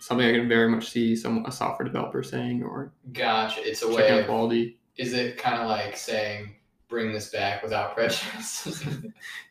[0.00, 3.60] something I can very much see some a software developer saying or Gotcha.
[3.66, 4.18] It's a way.
[4.18, 4.80] Of, quality.
[4.96, 6.56] is it kind of like saying
[6.88, 8.84] bring this back without prejudice?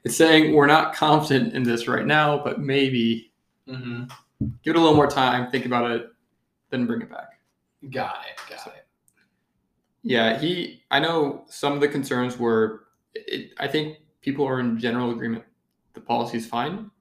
[0.03, 3.31] It's saying we're not confident in this right now, but maybe
[3.65, 4.03] hmm
[4.63, 6.07] give it a little more time, think about it,
[6.69, 7.28] then bring it back.
[7.89, 8.49] Got it.
[8.49, 8.85] Got it.
[10.03, 10.83] Yeah, he.
[10.91, 12.85] I know some of the concerns were.
[13.15, 15.43] It, I think people are in general agreement.
[15.93, 16.91] The policy is fine,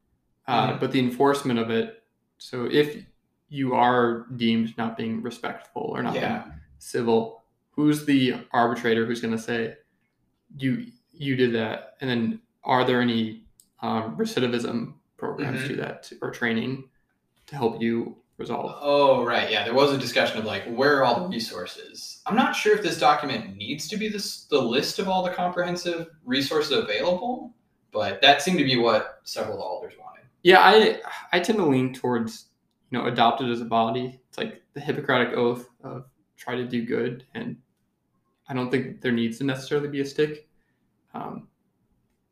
[0.47, 0.81] uh, Mhm.
[0.81, 2.03] but the enforcement of it.
[2.39, 3.05] So if
[3.49, 6.43] you are deemed not being respectful or not Yeah.
[6.45, 9.77] being civil, who's the arbitrator who's going to say
[10.57, 11.97] you you did that?
[12.01, 13.45] And then are there any
[13.81, 15.67] um, recidivism programs Mhm.
[15.69, 16.89] to that or training
[17.47, 18.77] to help you resolve?
[18.81, 19.51] Oh, right.
[19.51, 22.23] Yeah, there was a discussion of like, where are all the resources?
[22.27, 25.31] I'm not sure if this document needs to be this the list of all the
[25.31, 27.55] comprehensive resources available,
[27.93, 30.25] but that seemed to be what several of the alders wanted.
[30.43, 31.01] Yeah, I
[31.33, 32.47] I tend to lean towards
[32.91, 34.21] you know adopted as a body.
[34.29, 37.57] It's like the Hippocratic oath of try to do good, and
[38.49, 40.49] I don't think there needs to necessarily be a stick.
[41.15, 41.49] Um,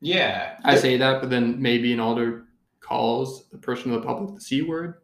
[0.01, 2.45] Yeah, I say that, but then maybe an alder
[2.81, 4.95] calls the person of the public the c word.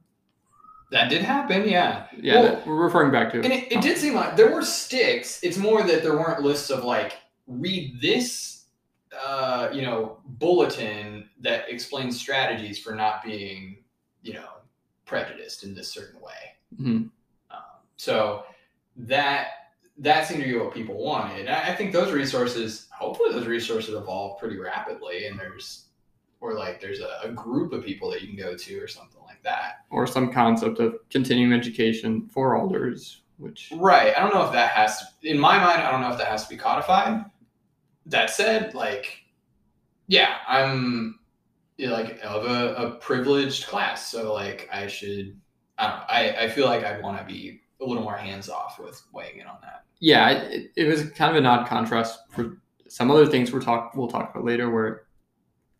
[0.93, 1.69] That did happen.
[1.69, 3.39] Yeah, Yeah, Well, that- we're referring back to.
[3.43, 5.41] and it, it did seem like there were sticks.
[5.43, 7.15] It's more that there weren't lists of like
[7.47, 8.67] read this,
[9.27, 13.83] uh, you know, bulletin that explains strategies for not being,
[14.23, 14.49] you know,
[15.07, 16.57] prejudiced in this certain way.
[16.81, 17.11] Mhm.
[17.51, 17.59] Um,
[17.97, 18.45] so
[18.97, 19.49] that
[19.99, 21.49] that seemed to be what people wanted.
[21.49, 25.87] I, I think those resources, hopefully, those resources evolve pretty rapidly, and there's
[26.41, 29.21] or like there's a, a group of people that you can go to or something
[29.45, 29.73] like that.
[29.91, 34.13] or some concept of continuing education for alders, which Right.
[34.17, 35.29] I don't know if that has to.
[35.31, 37.25] In my mind, I don't know if that has to be codified.
[38.07, 39.23] That said, like,
[40.09, 41.19] yeah, I'm
[41.77, 45.39] you know, like of a, a privileged class, so like I should.
[45.79, 46.05] I don't know.
[46.09, 49.39] I, I feel like I'd want to be a little more hands off with weighing
[49.39, 49.85] in on that.
[50.01, 53.95] yeah, it, it was kind of an odd contrast for some other things we're talk
[53.97, 55.05] we'll talk about later, where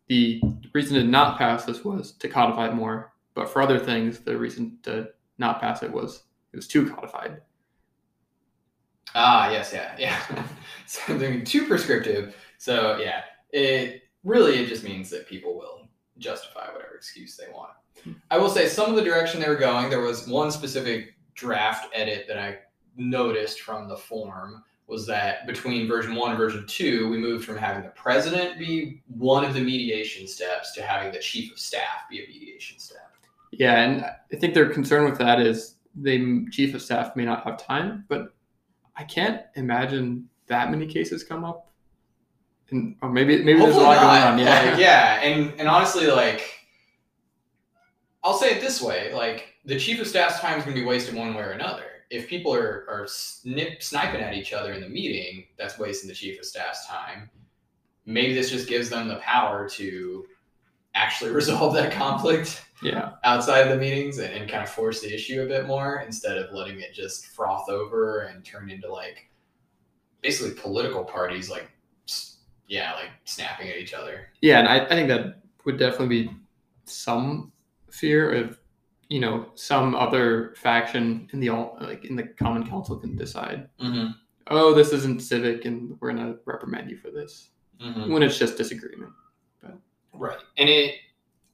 [0.07, 0.41] the
[0.73, 4.37] reason to not pass this was to codify it more, but for other things, the
[4.37, 7.41] reason to not pass it was it was too codified.
[9.15, 10.45] Ah, yes, yeah, yeah.
[10.85, 12.35] Something too prescriptive.
[12.57, 17.71] So yeah, it really it just means that people will justify whatever excuse they want.
[18.31, 19.89] I will say some of the direction they were going.
[19.89, 22.57] There was one specific draft edit that I
[22.95, 27.57] noticed from the form was that between version one and version two, we moved from
[27.57, 32.07] having the president be one of the mediation steps to having the chief of staff
[32.09, 33.12] be a mediation step.
[33.59, 37.43] Yeah, and I think their concern with that is the chief of staff may not
[37.43, 38.33] have time, but
[38.95, 41.71] I can't imagine that many cases come up.
[42.69, 44.39] And or maybe maybe there's a Hopefully lot going on.
[44.39, 46.49] Yeah, Like, yeah, and and honestly, like,
[48.23, 50.87] I'll say it this way: like, the chief of staff's time is going to be
[50.87, 51.83] wasted one way or another.
[52.09, 56.15] If people are are snip, sniping at each other in the meeting, that's wasting the
[56.15, 57.29] chief of staff's time.
[58.05, 60.25] Maybe this just gives them the power to
[60.95, 63.11] actually resolve that conflict yeah.
[63.23, 66.37] outside of the meetings and, and kind of force the issue a bit more instead
[66.37, 69.29] of letting it just froth over and turn into like
[70.21, 71.69] basically political parties like
[72.67, 76.31] yeah like snapping at each other Yeah, and I, I think that would definitely be
[76.85, 77.51] some
[77.91, 78.59] fear of
[79.09, 83.69] you know some other faction in the all like in the common council can decide
[83.81, 84.11] Mm-hmm.
[84.47, 87.49] oh this isn't civic and we're gonna reprimand you for this
[87.81, 88.13] Mm-hmm.
[88.13, 89.11] when it's just disagreement
[89.61, 89.77] but
[90.13, 90.37] Right.
[90.57, 90.95] And it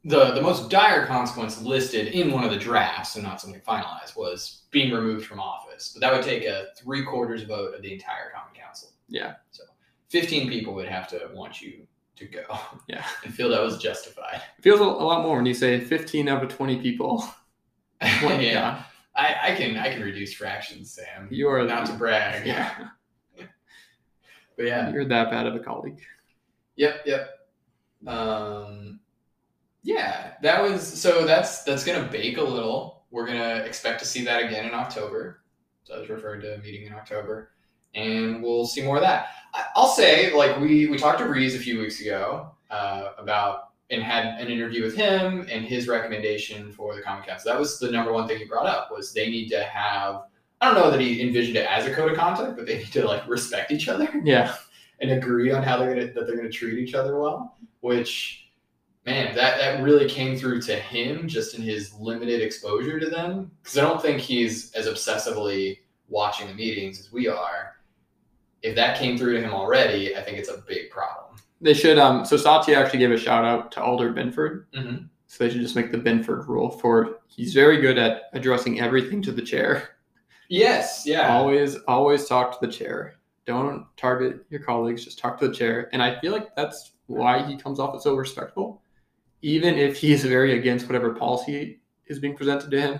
[0.05, 4.15] the the most dire consequence listed in one of the drafts, and not something finalized,
[4.15, 5.91] was being removed from office.
[5.93, 8.89] But that would take a three quarters vote of the entire common council.
[9.07, 9.35] Yeah.
[9.51, 9.63] So
[10.09, 11.85] fifteen people would have to want you
[12.19, 12.43] to go
[12.89, 14.41] yeah and feel that was justified.
[14.57, 17.23] it feels a, lot more when you say 15 out of 20 people
[18.01, 18.83] yeah.
[19.15, 21.29] I, I can I can reduce fractions, Sam.
[21.31, 22.45] you are Not to brag.
[22.45, 22.87] yeah
[24.57, 24.91] But yeah.
[24.91, 26.01] you're that bad of a colleague
[26.75, 27.29] Yep, yep.
[28.05, 28.99] Um,
[29.83, 31.25] yeah, that was so.
[31.25, 33.03] That's that's gonna bake a little.
[33.11, 35.41] We're gonna expect to see that again in October.
[35.83, 37.51] So I was referring to a meeting in October,
[37.95, 39.29] and we'll see more of that.
[39.75, 44.03] I'll say, like we we talked to Reese a few weeks ago uh, about and
[44.03, 47.51] had an interview with him and his recommendation for the Common Council.
[47.51, 50.23] That was the number one thing he brought up was they need to have.
[50.61, 52.91] I don't know that he envisioned it as a code of conduct, but they need
[52.91, 54.55] to like respect each other yeah
[54.99, 57.57] and agree on how they're gonna that they're gonna treat each other well.
[57.81, 58.48] Which,
[59.05, 63.51] man, that that really came through to him just in his limited exposure to them.
[63.61, 67.75] Because I don't think he's as obsessively watching the meetings as we are.
[68.61, 71.37] If that came through to him already, I think it's a big problem.
[71.61, 75.05] they should um so satya actually gave a shout out to alder Benford Mm-hmm.
[75.27, 79.21] so they should just make the Benford rule for he's very good at addressing everything
[79.23, 79.89] to the chair
[80.51, 85.47] Yes, yeah, always always talk to the chair don't target your colleagues just talk to
[85.47, 88.81] the chair and i feel like that's why he comes off as so respectful
[89.41, 92.99] even if he's very against whatever policy is being presented to him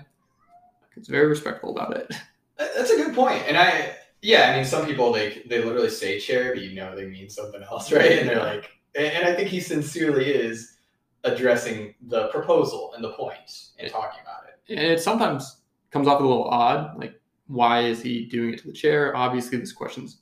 [0.96, 2.14] it's very respectful about it
[2.60, 3.44] that's a good point.
[3.48, 6.96] And I, yeah, I mean, some people they they literally say chair, but you know
[6.96, 8.20] they mean something else, right?
[8.20, 10.78] And they're like, and, and I think he sincerely is
[11.24, 14.78] addressing the proposal and the point and talking about it.
[14.78, 15.58] and it sometimes
[15.92, 19.58] comes off a little odd like why is he doing it to the chair obviously
[19.58, 20.22] this question's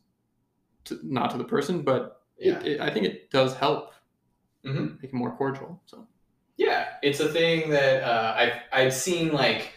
[0.85, 3.91] to, not to the person but Yeah, it, it, i think it does help
[4.67, 5.01] Mhm.
[5.01, 6.07] make it more cordial so
[6.59, 9.73] yeah, it's a thing that uh, I've I've seen like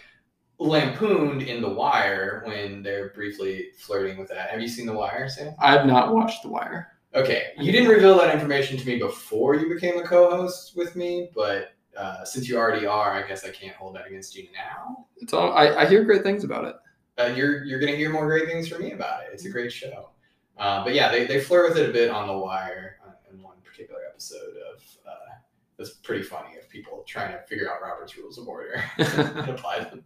[0.58, 4.50] lampooned in The Wire when they're briefly flirting with that.
[4.50, 5.54] Have you seen The Wire, Sam?
[5.60, 9.68] i've not watched the wire Okay, you didn't reveal that information to me before you
[9.68, 13.74] became a co-host with me, but uh, since you already are, I guess I can't
[13.74, 15.06] hold that against you now.
[15.16, 16.76] it's all i, I hear great things about it
[17.18, 19.28] Uh, you're you're gonna hear more great things from me about it.
[19.34, 20.10] It's a great show.
[20.56, 23.42] Uh, but yeah, they, they flirt with it a bit on The Wire uh, in
[23.42, 24.82] one particular episode of.
[25.06, 25.34] Uh,
[25.78, 29.80] it's pretty funny of people trying to figure out Robert's Rules of Order and apply
[29.84, 30.04] them.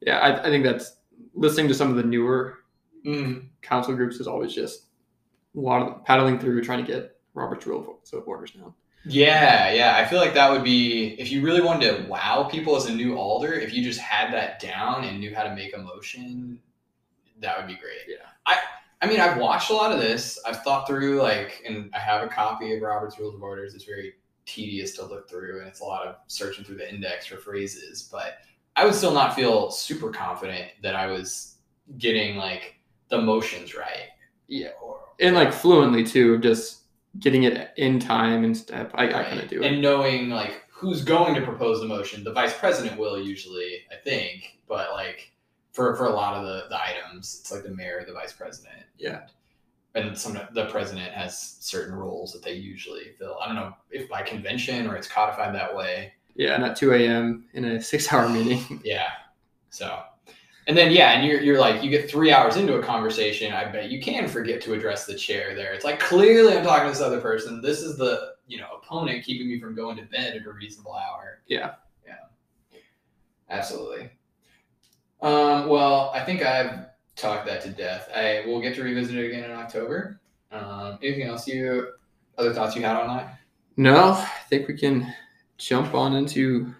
[0.00, 0.96] yeah I, I think that's
[1.34, 2.54] listening to some of the newer
[3.06, 3.46] Mm.
[3.62, 4.86] council groups is always just
[5.56, 8.74] a lot of paddling through trying to get robert's rule of orders down
[9.04, 9.96] Yeah, yeah.
[9.96, 12.92] I feel like that would be if you really wanted to wow people as a
[12.94, 13.52] new alder.
[13.54, 16.58] If you just had that down and knew how to make a motion,
[17.40, 18.00] that would be great.
[18.08, 18.26] Yeah.
[18.46, 18.56] I
[19.00, 20.38] I mean, I've watched a lot of this.
[20.44, 23.74] I've thought through like, and I have a copy of Robert's Rules of Orders.
[23.74, 27.26] It's very tedious to look through, and it's a lot of searching through the index
[27.26, 28.08] for phrases.
[28.10, 28.38] But
[28.76, 31.56] I would still not feel super confident that I was
[31.98, 32.76] getting like
[33.08, 34.08] the motions right.
[34.48, 34.70] Yeah.
[34.82, 36.82] Or, and like fluently too of just
[37.18, 40.62] getting it in time and step i, I kind of do it And knowing like
[40.78, 45.32] who's going to propose the motion, the vice president will usually, I think, but like
[45.78, 48.82] for for a lot of the, the items, it's like the mayor, the vice president.
[48.98, 49.20] Yeah.
[49.94, 53.38] And some the president has certain roles that they usually fill.
[53.40, 56.12] I don't know if by convention or it's codified that way.
[56.34, 59.08] yeah at 2 a.m in a six hour meeting Yeah.
[59.70, 60.02] So
[60.66, 63.70] and then yeah, and you're you're like you get three hours into a conversation, I
[63.70, 65.72] bet you can forget to address the chair there.
[65.72, 67.62] It's like clearly I'm talking to this other person.
[67.62, 70.94] This is the you know opponent keeping me from going to bed at a reasonable
[70.94, 71.40] hour.
[71.46, 71.74] Yeah.
[72.06, 72.80] Yeah.
[73.48, 74.10] Absolutely.
[75.20, 78.08] Um, well, I think I've talked that to death.
[78.14, 80.20] I will get to revisit it again in October.
[80.52, 81.88] Um, anything else you
[82.36, 83.38] other thoughts you had on that?
[83.76, 85.12] No, I think we can
[85.56, 86.72] jump on into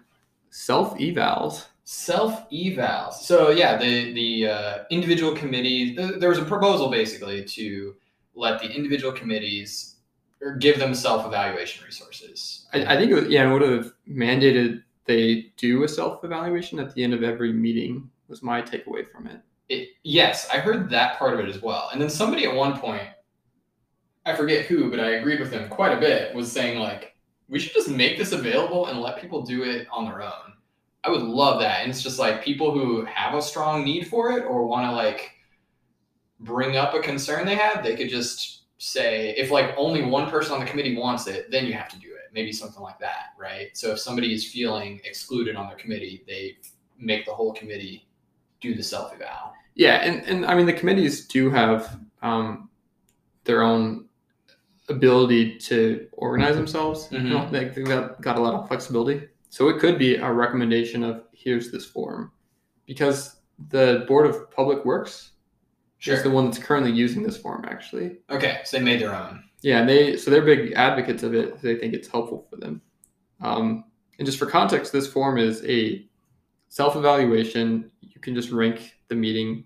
[0.50, 1.66] self evals.
[1.84, 3.14] Self evals.
[3.14, 5.96] So yeah, the the uh, individual committees.
[5.96, 7.96] th- There was a proposal basically to
[8.34, 9.96] let the individual committees
[10.40, 12.66] or give them self evaluation resources.
[12.72, 16.78] I, I think it was, yeah, it would have mandated they do a self evaluation
[16.78, 18.10] at the end of every meeting.
[18.28, 19.40] Was my takeaway from it.
[19.68, 21.90] It, yes, I heard that part of it as well.
[21.92, 23.08] And then somebody at one point,
[24.24, 27.14] I forget who, but I agreed with him quite a bit, was saying like
[27.48, 30.52] we should just make this available and let people do it on their own.
[31.04, 31.82] I would love that.
[31.82, 34.92] And it's just like people who have a strong need for it or want to
[34.92, 35.30] like
[36.40, 40.52] bring up a concern they have, they could just say if like only one person
[40.52, 42.32] on the committee wants it, then you have to do it.
[42.32, 43.76] maybe something like that, right?
[43.76, 46.58] So if somebody is feeling excluded on their committee, they
[46.98, 48.07] make the whole committee
[48.60, 49.52] do the self eval.
[49.74, 52.68] Yeah, and, and I mean the committees do have um,
[53.44, 54.06] their own
[54.88, 57.08] ability to organize themselves.
[57.10, 59.28] You know, they, they've got, got a lot of flexibility.
[59.50, 62.32] So it could be a recommendation of here's this form,
[62.86, 63.36] because
[63.70, 65.32] the Board of Public Works
[65.98, 66.14] sure.
[66.14, 68.18] is the one that's currently using this form actually.
[68.30, 69.44] Okay, so they made their own.
[69.62, 71.60] Yeah, and they so they're big advocates of it.
[71.60, 72.80] They think it's helpful for them.
[73.40, 73.84] Um,
[74.18, 76.06] and just for context, this form is a
[76.68, 77.90] self-evaluation.
[78.18, 79.62] You can just rank the meeting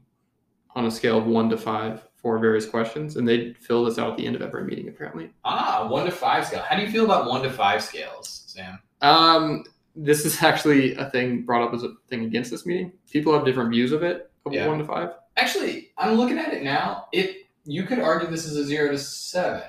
[0.77, 4.11] on a scale of one to five for various questions, and they fill this out
[4.11, 4.91] at the end of every meeting.
[4.91, 6.61] Apparently, Ah, one to five scale.
[6.61, 8.79] How do you feel about one to five scales, Sam?
[9.01, 9.65] um,
[9.97, 12.93] this is actually a thing brought up as a thing against this meeting.
[13.11, 14.67] People have different views of it of Yeah.
[14.69, 15.15] one to five.
[15.39, 17.07] Actually, I'm looking at it now.
[17.11, 19.63] It you could argue this is a zero to seven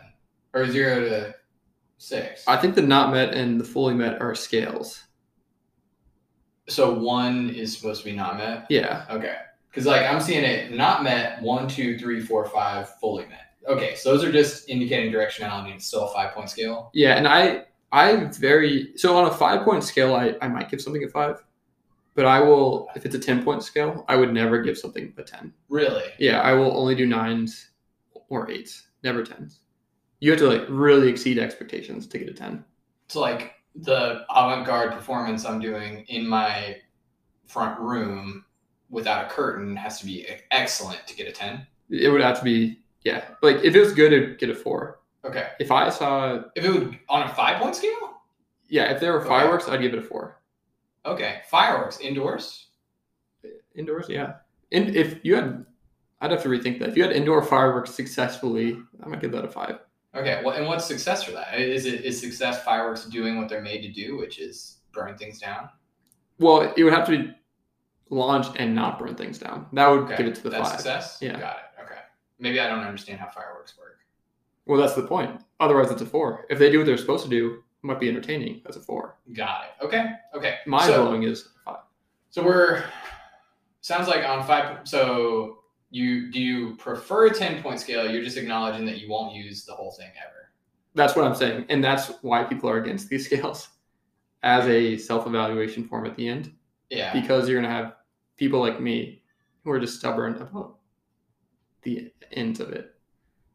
[0.54, 1.36] or zero to
[2.00, 2.44] six.
[2.50, 5.04] I think the not met and the fully met are scales.
[6.68, 8.66] So one is supposed to be not met.
[8.70, 9.36] Yeah, Okay.
[9.70, 13.56] Because like I'm seeing it not met, one, two, three, four, five, fully met.
[13.68, 15.74] Okay, so those are just indicating directionality.
[15.74, 16.92] It's still a five point scale.
[16.94, 20.80] Yeah, and I I very so on a five point scale, I, I might give
[20.80, 21.44] something a five,
[22.14, 25.24] but I will if it's a ten point scale, I would never give something a
[25.24, 25.54] ten.
[25.70, 26.04] Really?
[26.20, 27.72] Yeah, I will only do nines
[28.30, 29.62] or eights, never tens.
[30.20, 32.64] You have to like really exceed expectations to get a ten.
[33.08, 36.78] So like the avant-garde performance I'm doing in my
[37.48, 38.46] front room
[38.90, 41.66] without a curtain has to be excellent to get a ten.
[41.90, 45.00] It would have to be yeah, like if it was good, it'd get a four.
[45.26, 45.50] Okay.
[45.60, 48.22] If I saw If it would on a five point scale.
[48.70, 49.28] yeah, if there were Okay.
[49.30, 50.42] fireworks, I'd give it a four.
[51.06, 51.42] Okay.
[51.50, 52.68] Fireworks indoors.
[53.76, 54.34] Indoors, yeah.
[54.72, 55.66] And if you had,
[56.22, 56.90] I'd have to rethink that.
[56.90, 59.80] If you had indoor fireworks successfully, I might give that a five.
[60.16, 60.42] Okay.
[60.44, 61.60] Well, and what's success for that?
[61.60, 65.40] Is it is success fireworks doing what they're made to do, which is burn things
[65.40, 65.70] down?
[66.40, 67.32] Well, it would have to be
[68.10, 69.68] launched and not burn things down.
[69.74, 70.18] That would Okay.
[70.18, 70.80] give it to the That's five.
[70.80, 71.18] success.
[71.22, 71.40] Yeah.
[71.40, 71.84] Got it.
[71.84, 72.00] Okay.
[72.40, 74.00] Maybe I don't understand how fireworks work.
[74.66, 75.42] Well, that's the point.
[75.60, 76.46] Otherwise, it's a four.
[76.50, 78.62] If they do what they're supposed to do, it might be entertaining.
[78.64, 79.18] That's a four.
[79.34, 79.86] Got it.
[79.86, 80.12] Okay.
[80.36, 80.58] Okay.
[80.68, 81.80] Mind so, blowing is five.
[82.30, 82.84] So we're
[83.82, 84.88] sounds like on five.
[84.88, 85.63] So
[85.94, 88.10] you do you prefer a ten point scale?
[88.10, 90.50] You're just acknowledging that you won't use the whole thing ever.
[90.96, 93.70] That's what I'm saying, and that's why people are against these scales
[94.42, 96.52] as a self-evaluation form at the end,
[96.90, 97.14] Yeah.
[97.14, 97.96] because you're gonna have
[98.38, 99.24] people like me
[99.64, 100.78] who are just stubborn about
[101.84, 102.90] the ends of it.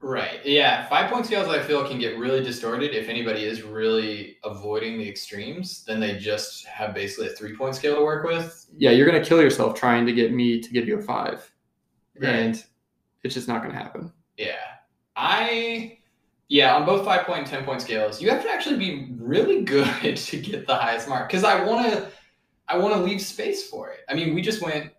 [0.00, 0.38] Right.
[0.46, 0.86] Yeah.
[0.88, 5.08] Five point scales I feel can get really distorted if anybody is really avoiding the
[5.08, 5.84] extremes.
[5.84, 8.66] Then they just have basically a three point scale to work with.
[8.76, 11.50] Yeah, you're gonna kill yourself trying to get me to give you a five,
[12.22, 12.64] and
[13.22, 14.12] it's just not gonna happen.
[14.36, 14.56] Yeah.
[15.16, 15.98] I
[16.48, 19.62] yeah, on both five point and ten point scales, you have to actually be really
[19.64, 21.28] good to get the highest mark.
[21.28, 22.10] Because I wanna
[22.68, 24.00] I wanna leave space for it.
[24.08, 24.92] I mean, we just went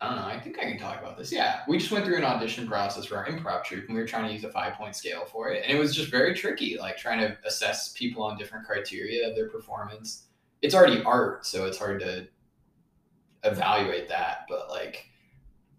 [0.00, 1.32] I don't know, I think I can talk about this.
[1.32, 1.60] Yeah.
[1.66, 4.26] We just went through an audition process for our improv troupe and we were trying
[4.26, 5.62] to use a five point scale for it.
[5.66, 9.34] And it was just very tricky, like trying to assess people on different criteria of
[9.34, 10.24] their performance.
[10.60, 12.26] It's already art, so it's hard to
[13.44, 15.06] evaluate that, but like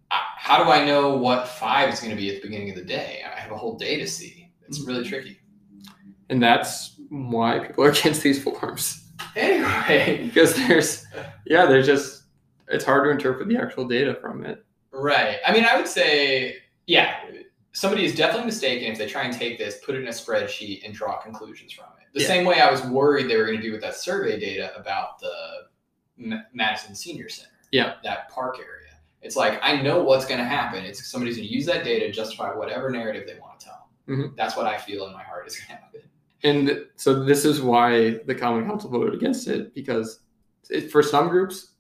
[0.09, 2.83] how do I know what five is going to be at the beginning of the
[2.83, 3.21] day?
[3.25, 4.51] I have a whole day to see.
[4.67, 5.09] It's really mm-hmm.
[5.09, 5.39] tricky.
[6.29, 11.05] And that's why people are against these forms Anyway, because there's
[11.45, 12.23] yeah, there's just
[12.67, 14.65] it's hard to interpret the actual data from it.
[14.91, 15.37] right.
[15.45, 17.17] I mean, I would say, yeah,
[17.73, 20.83] somebody is definitely mistaken if they try and take this, put it in a spreadsheet,
[20.83, 22.07] and draw conclusions from it.
[22.13, 22.27] The Yeah.
[22.27, 25.19] same way I was worried they were going to do with that survey data about
[25.19, 25.33] the
[26.19, 27.51] M- Madison Senior Center.
[27.71, 27.95] Yeah.
[28.03, 28.74] That park area.
[29.25, 30.83] It's like, I know what's going to happen.
[30.85, 33.89] It's somebody's going to use that data to justify whatever narrative they want to tell.
[34.07, 34.35] Mhm.
[34.37, 36.01] That's what I feel in my heart is going to happen.
[36.43, 40.19] And so this is why the Common Council voted against it because
[40.69, 41.71] it, for some groups,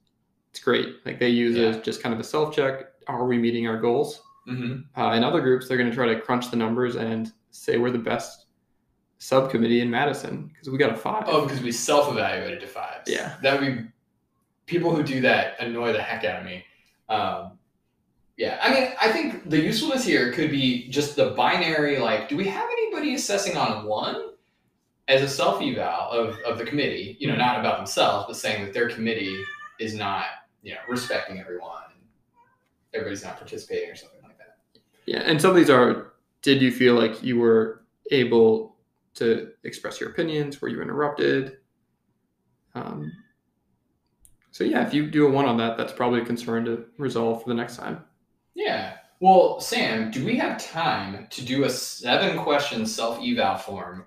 [0.49, 0.95] it's great.
[1.05, 2.85] Like they use it as just kind of a self check.
[3.07, 4.21] Are we meeting our goals?
[4.49, 4.99] Mm-hmm.
[4.99, 7.91] Uh, in other groups, they're going to try to crunch the numbers and say we're
[7.91, 8.47] the best
[9.19, 11.25] subcommittee in Madison because we got a five.
[11.27, 13.09] Oh, because we self-evaluated to fives.
[13.09, 13.35] Yeah.
[13.43, 13.83] that would be
[14.65, 16.63] people who do that annoy the heck out of me.
[17.09, 17.51] Um,
[18.37, 21.99] yeah, I mean, I think the usefulness here could be just the binary.
[21.99, 24.31] Like, do we have anybody assessing on one
[25.07, 27.15] as a self eval of of the committee?
[27.19, 29.41] You know, not about themselves, but saying that their committee
[29.79, 30.25] is not,
[30.63, 31.71] you know, respecting everyone.
[32.93, 34.57] Everybody's not participating or something like that.
[35.05, 36.13] Yeah, and some of these are.
[36.41, 38.75] Did you feel like you were able
[39.15, 40.61] to express your opinions?
[40.61, 41.57] Were you interrupted?
[42.75, 43.11] Um,
[44.55, 47.43] so yeah, if you do a one on that, that's probably a concern to resolve
[47.43, 48.05] for the next time.
[48.53, 48.93] Yeah.
[49.19, 54.05] Well, Sam, do we have time to do a seven question self eval form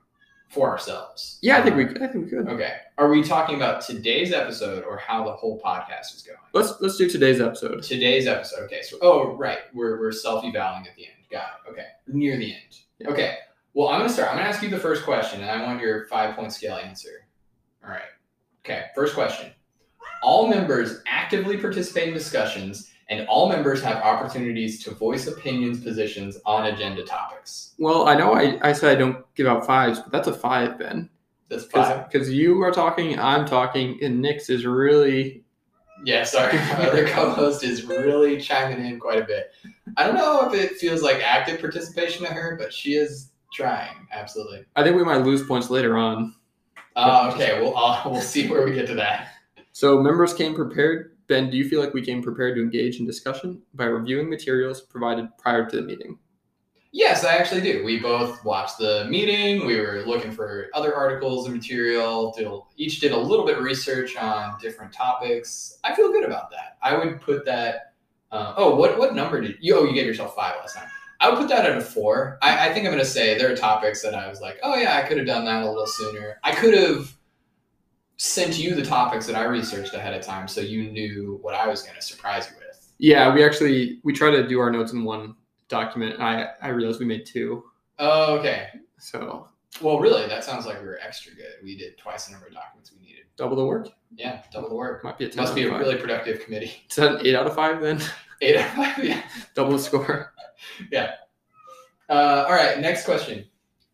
[0.49, 1.39] for ourselves.
[1.43, 1.85] Yeah, I think we.
[2.03, 2.49] I think we could.
[2.49, 2.77] Okay.
[2.97, 6.39] Are we talking about today's episode or how the whole podcast is going?
[6.55, 7.83] Let's let's do today's episode.
[7.83, 8.63] Today's episode.
[8.63, 8.81] Okay.
[8.81, 9.59] So, oh, right.
[9.75, 11.17] We're, we're self evaling at the end.
[11.31, 11.73] Got it.
[11.73, 11.87] Okay.
[12.07, 12.79] Near the end.
[13.01, 13.11] Yeah.
[13.11, 13.37] Okay.
[13.75, 14.31] Well, I'm going to start.
[14.31, 16.77] I'm going to ask you the first question, and I want your five point scale
[16.77, 17.27] answer.
[17.85, 18.01] All right.
[18.65, 18.87] Okay.
[18.95, 19.51] First question.
[20.23, 26.39] All members actively participate in discussions, and all members have opportunities to voice opinions, positions
[26.45, 27.75] on agenda topics.
[27.79, 30.79] Well, I know I, I said I don't give out fives, but that's a five,
[30.79, 31.09] Ben.
[31.49, 32.11] That's five.
[32.11, 35.45] Because you are talking, I'm talking, and Nix is really.
[36.05, 36.53] Yeah, sorry.
[36.57, 39.53] My other co-host is really chiming in quite a bit.
[39.97, 44.07] I don't know if it feels like active participation to her, but she is trying.
[44.13, 44.65] Absolutely.
[44.77, 46.35] I think we might lose points later on.
[46.95, 49.29] Uh, okay, well, I'll, we'll see where we get to that.
[49.79, 51.19] So members came prepared.
[51.29, 54.81] Ben, do you feel like we came prepared to engage in discussion by reviewing materials
[54.81, 56.19] provided prior to the meeting?
[56.91, 57.85] Yes, I actually do.
[57.85, 59.65] We both watched the meeting.
[59.65, 62.35] We were looking for other articles and material.
[62.37, 65.79] Did each did a little bit of research on different topics.
[65.85, 66.77] I feel good about that.
[66.83, 67.95] I would put that.
[68.33, 69.77] Uh, oh, what what number did you?
[69.77, 70.89] Oh, you gave yourself five last time.
[71.21, 72.37] I would put that at a four.
[72.43, 74.75] I, I think I'm going to say there are topics that I was like, oh
[74.75, 76.41] yeah, I could have done that a little sooner.
[76.43, 77.17] I could have
[78.19, 81.67] sent you the topics that I researched ahead of time, so you knew what I
[81.67, 82.93] was going to surprise you with.
[82.99, 85.35] Yeah, we actually we try to do our notes in one
[85.69, 86.15] document.
[86.15, 87.65] and I I realized we made two.
[87.99, 88.69] Oh, okay.
[88.99, 89.49] So
[89.81, 91.55] Well, really, that sounds like we were extra good.
[91.63, 93.25] We did twice the number of documents we needed.
[93.37, 93.89] double the work.
[94.17, 95.05] Yeah, double the work.
[95.05, 95.81] Might be a 10 Must be a five.
[95.81, 96.73] really productive committee.
[96.91, 98.01] Is that an eight out of five then?
[98.41, 99.05] Eight out of five.
[99.05, 99.23] Yeah.
[99.55, 100.33] double the score.
[100.93, 101.15] Yeah.
[102.09, 102.79] Uh, all right.
[102.79, 103.45] Next question.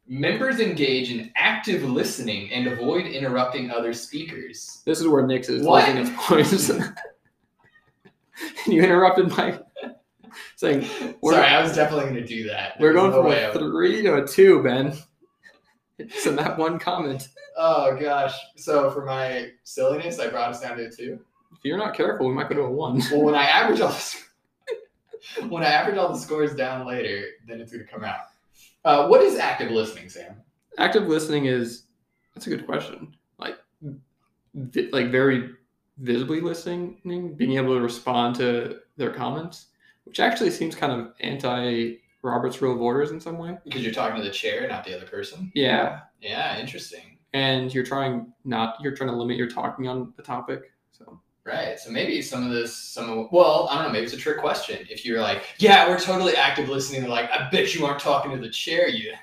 [0.06, 4.82] Members engage in active listening and avoid interrupting other speakers.
[4.84, 5.88] This is where Nix is What?
[5.88, 6.68] losing his points.
[8.66, 9.58] you interrupted my
[10.56, 10.84] saying
[11.22, 12.74] Sorry, I was definitely going to do that.
[12.78, 14.94] we're going no from a three to a two, Ben.
[15.98, 17.28] It's in that one comment.
[17.56, 18.34] Oh gosh.
[18.56, 21.20] So for my silliness, I brought us down to a two.
[21.52, 23.00] If you're not careful, we might go to a one.
[23.10, 27.60] Well, when I average all the when I average all the scores down later, then
[27.60, 28.18] it's going to come out.
[28.84, 30.36] Uh, what is active listening, Sam?
[30.78, 31.84] Active listening is
[32.34, 33.16] that's a good question.
[33.38, 33.56] Like,
[34.54, 35.50] vi- like very
[35.98, 36.98] visibly listening,
[37.36, 39.66] being able to respond to their comments,
[40.04, 43.56] which actually seems kind of anti Robert's Rule of Orders in some way.
[43.64, 45.52] Because you're talking to the chair, not the other person.
[45.54, 47.18] Yeah, Yeah, interesting.
[47.32, 50.72] and you're trying not you're trying to limit your talking on the topic.
[51.46, 51.78] Right.
[51.78, 53.92] So maybe some of this, some of, well, I don't know.
[53.92, 54.86] Maybe it's a trick question.
[54.88, 58.30] If you're like, yeah, we're totally active listening, they're like, I bet you aren't talking
[58.30, 59.12] to the chair, you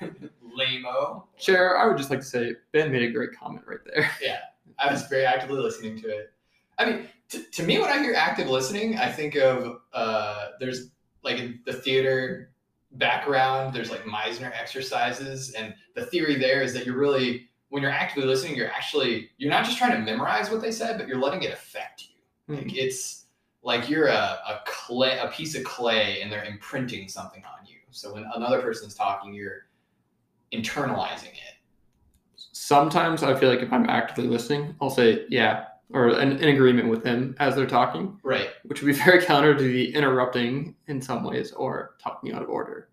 [0.56, 1.24] lame-o.
[1.36, 4.08] Chair, I would just like to say Ben made a great comment right there.
[4.22, 4.38] Yeah.
[4.78, 6.32] I was very actively listening to it.
[6.78, 10.90] I mean, t- to me, when I hear active listening, I think of uh, there's
[11.22, 12.52] like in the theater
[12.92, 17.92] background, there's like Meisner exercises, and the theory there is that you're really when you're
[17.92, 21.20] actively listening, you're actually you're not just trying to memorize what they said, but you're
[21.20, 22.11] letting it affect you.
[22.48, 22.56] Hmm.
[22.56, 23.26] Like it's
[23.62, 27.76] like you're a, a clay a piece of clay and they're imprinting something on you.
[27.90, 29.66] So when another person's talking, you're
[30.52, 31.56] internalizing it.
[32.34, 36.88] Sometimes I feel like if I'm actively listening, I'll say yeah or in, in agreement
[36.88, 38.48] with them as they're talking, Right.
[38.64, 42.48] which would be very counter to the interrupting in some ways or talking out of
[42.48, 42.88] order.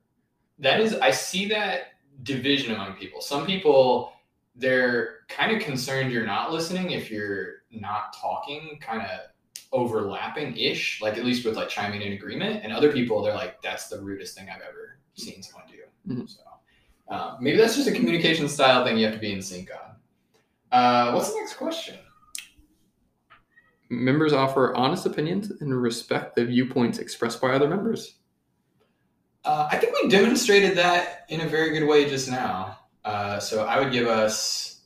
[0.60, 1.94] That is, I see that
[2.24, 3.22] division among people.
[3.22, 4.12] Some people,
[4.56, 9.20] they're kind of concerned you're not listening if you're not talking, kind of
[9.72, 12.62] overlapping ish, like at least with like chiming in agreement.
[12.64, 16.14] And other people, they're like, that's the rudest thing I've ever seen someone do.
[16.14, 16.30] Mhm.
[16.30, 16.42] So
[17.10, 19.96] uh, maybe that's just a communication style thing you have to be in sync on.
[20.72, 21.98] Uh, what's the next question?
[23.90, 28.16] Members offer honest opinions and respect the viewpoints expressed by other members.
[29.44, 32.78] Uh, I think we demonstrated that in a very good way just now.
[33.04, 34.82] Uh, so I would give us,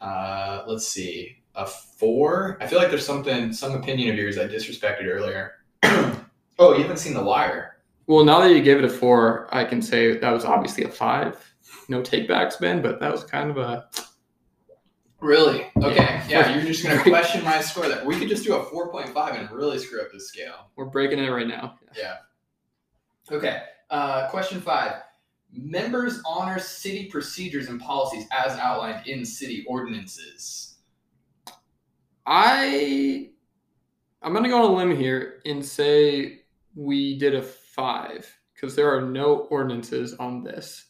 [0.00, 2.58] uh, let's see, a four.
[2.60, 5.54] I feel like there's something, some opinion of yours I disrespected earlier.
[5.82, 7.78] oh, you haven't seen The Wire.
[8.06, 10.88] Well, now that you gave it a four, I can say that was obviously a
[10.88, 11.42] five.
[11.88, 13.88] No takebacks, Ben, but that was kind of a
[15.20, 15.66] Really?
[15.82, 15.96] Okay.
[15.96, 16.26] Yeah.
[16.28, 17.88] Yeah, you're just gonna question my score.
[17.88, 20.70] That we could just do a four point five and really screw up this scale.
[20.76, 21.78] we're breaking it right now.
[21.96, 22.16] Yeah.
[23.30, 23.62] Okay.
[23.90, 24.92] Uh, question five.
[25.50, 30.65] Members honor city procedures and policies as outlined in city ordinances.
[32.26, 33.30] I
[34.22, 36.40] I'm gonna go on a limb here and say
[36.74, 40.86] we did a five because there are no ordinances on this.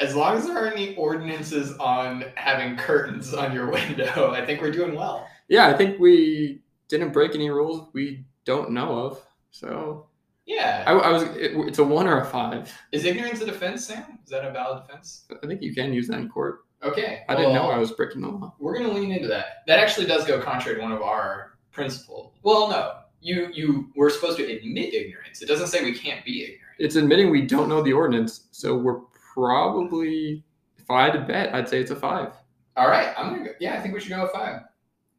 [0.00, 4.60] As long as there aren't any ordinances on having curtains on your window, I think
[4.60, 5.26] we're doing well.
[5.48, 9.22] Yeah, I think we didn't break any rules we don't know of.
[9.50, 10.08] So
[10.46, 10.84] Yeah.
[10.86, 11.22] I, I was.
[11.22, 12.72] It, it's a one or a five.
[12.92, 14.18] Is ignorance a defense, Sam?
[14.24, 15.26] Is that a valid defense?
[15.42, 16.60] I think you can use that in court.
[16.84, 17.22] Okay.
[17.28, 18.54] I didn't know I was breaking the law.
[18.58, 19.62] We're gonna lean into that.
[19.66, 22.32] That actually does go contrary to one of our principles.
[22.42, 22.98] Well, no.
[23.20, 25.40] You you we're supposed to admit ignorance.
[25.40, 26.60] It doesn't say we can't be ignorant.
[26.78, 29.00] It's admitting we don't know the ordinance, so we're
[29.32, 30.44] probably.
[30.76, 32.32] If I had to bet, I'd say it's a five.
[32.76, 33.14] All right.
[33.16, 33.52] I'm gonna go.
[33.60, 34.60] Yeah, I think we should go with five.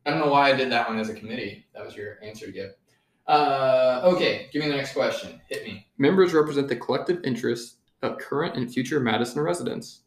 [0.05, 1.65] I don't know why I did that one as a committee.
[1.73, 2.71] That was your answer to give.
[3.27, 4.49] Uh, okay.
[4.53, 5.41] Give me the next question.
[5.49, 5.87] Hit me.
[5.97, 10.01] Members represent the collective interests of current and future Madison residents.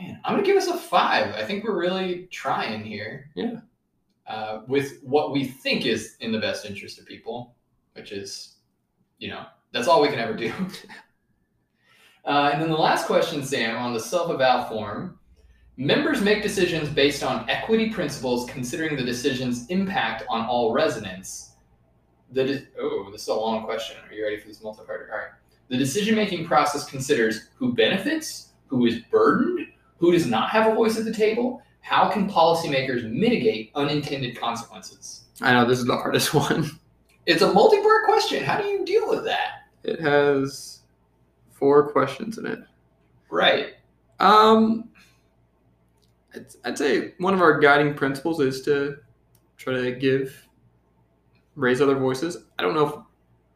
[0.00, 1.34] Man, I'm gonna give us a five.
[1.34, 3.30] I think we're really trying here.
[3.34, 3.60] Yeah.
[4.26, 7.54] Uh, with what we think is in the best interest of people,
[7.92, 8.56] which is,
[9.18, 10.52] you know, that's all we can ever do.
[12.24, 15.18] uh, and then the last question, Sam, on the self-eval form.
[15.78, 21.52] Members make decisions based on equity principles, considering the decision's impact on all residents.
[22.32, 23.96] The de- oh, this is a long question.
[24.08, 25.10] Are you ready for this multi-part?
[25.12, 25.28] All right.
[25.68, 29.68] The decision-making process considers who benefits, who is burdened,
[29.98, 31.62] who does not have a voice at the table.
[31.80, 35.24] How can policymakers mitigate unintended consequences?
[35.40, 36.70] I know this is the hardest one.
[37.26, 38.44] It's a multi-part question.
[38.44, 39.68] How do you deal with that?
[39.84, 40.80] It has
[41.52, 42.60] four questions in it.
[43.30, 43.74] Right.
[44.20, 44.88] Um,
[46.34, 48.98] I'd, I'd say one of our guiding principles is to
[49.56, 50.46] try to give,
[51.54, 52.38] raise other voices.
[52.58, 52.94] I don't know if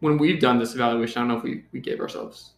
[0.01, 2.53] when we've done this evaluation, I don't know if we, we gave ourselves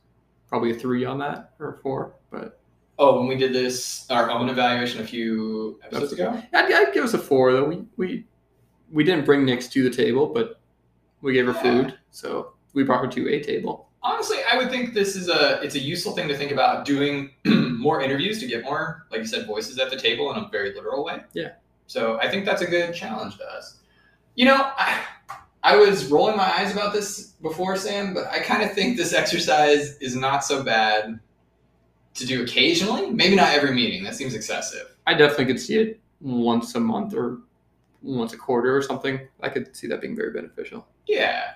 [0.49, 2.61] probably a three on that or a four, but
[3.03, 6.41] Oh, when we did this our own evaluation a few episodes ago.
[6.55, 7.65] I'd, I'd give us a four though.
[7.65, 8.25] We we
[8.93, 10.61] we didn't bring Nix to the table, but
[11.21, 11.63] we gave her Yeah.
[11.63, 13.89] food, so we brought her to a table.
[14.05, 17.31] Honestly, I would think this is a it's a useful thing to think about doing
[17.45, 20.73] more interviews to get more, like you said, voices at the table in a very
[20.73, 21.23] literal way.
[21.33, 21.53] Yeah.
[21.89, 23.81] So I think that's a good challenge to us.
[24.37, 25.01] You know, I,
[25.65, 29.13] I was rolling my eyes about this before, Sam, but I kind of think this
[29.13, 31.19] exercise is not so bad
[32.15, 33.11] to do occasionally.
[33.11, 34.05] Maybe not every meeting.
[34.05, 34.97] That seems excessive.
[35.07, 37.39] I definitely could see it once a month or
[38.03, 39.21] once a quarter or something.
[39.41, 40.87] I could see that being very beneficial.
[41.07, 41.55] Yeah.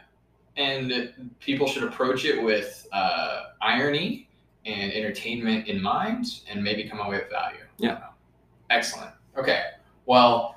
[0.57, 4.29] And people should approach it with uh, irony
[4.65, 7.59] and entertainment in mind and maybe come away with value.
[7.79, 8.01] Yeah.
[8.71, 9.13] Excellent.
[9.37, 9.65] Okay.
[10.07, 10.57] Well,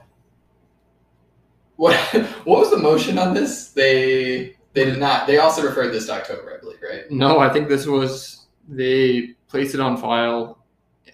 [1.75, 1.95] what
[2.45, 3.69] what was the motion on this?
[3.69, 5.27] They they did not.
[5.27, 7.09] They also referred this to October, I believe, right?
[7.11, 10.63] No, I think this was they placed it on file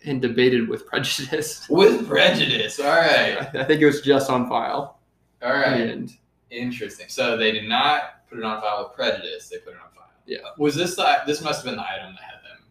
[0.06, 1.68] and debated with prejudice.
[1.70, 2.80] With prejudice.
[2.80, 3.48] All right.
[3.56, 5.00] I think it was just on file.
[5.42, 5.82] All right.
[5.82, 6.12] And
[6.52, 7.08] Interesting.
[7.10, 9.50] So they did not put it on file with prejudice.
[9.50, 10.10] They put it on file.
[10.28, 10.38] Yeah.
[10.58, 11.22] Was this the?
[11.26, 12.66] This must have been the item that had them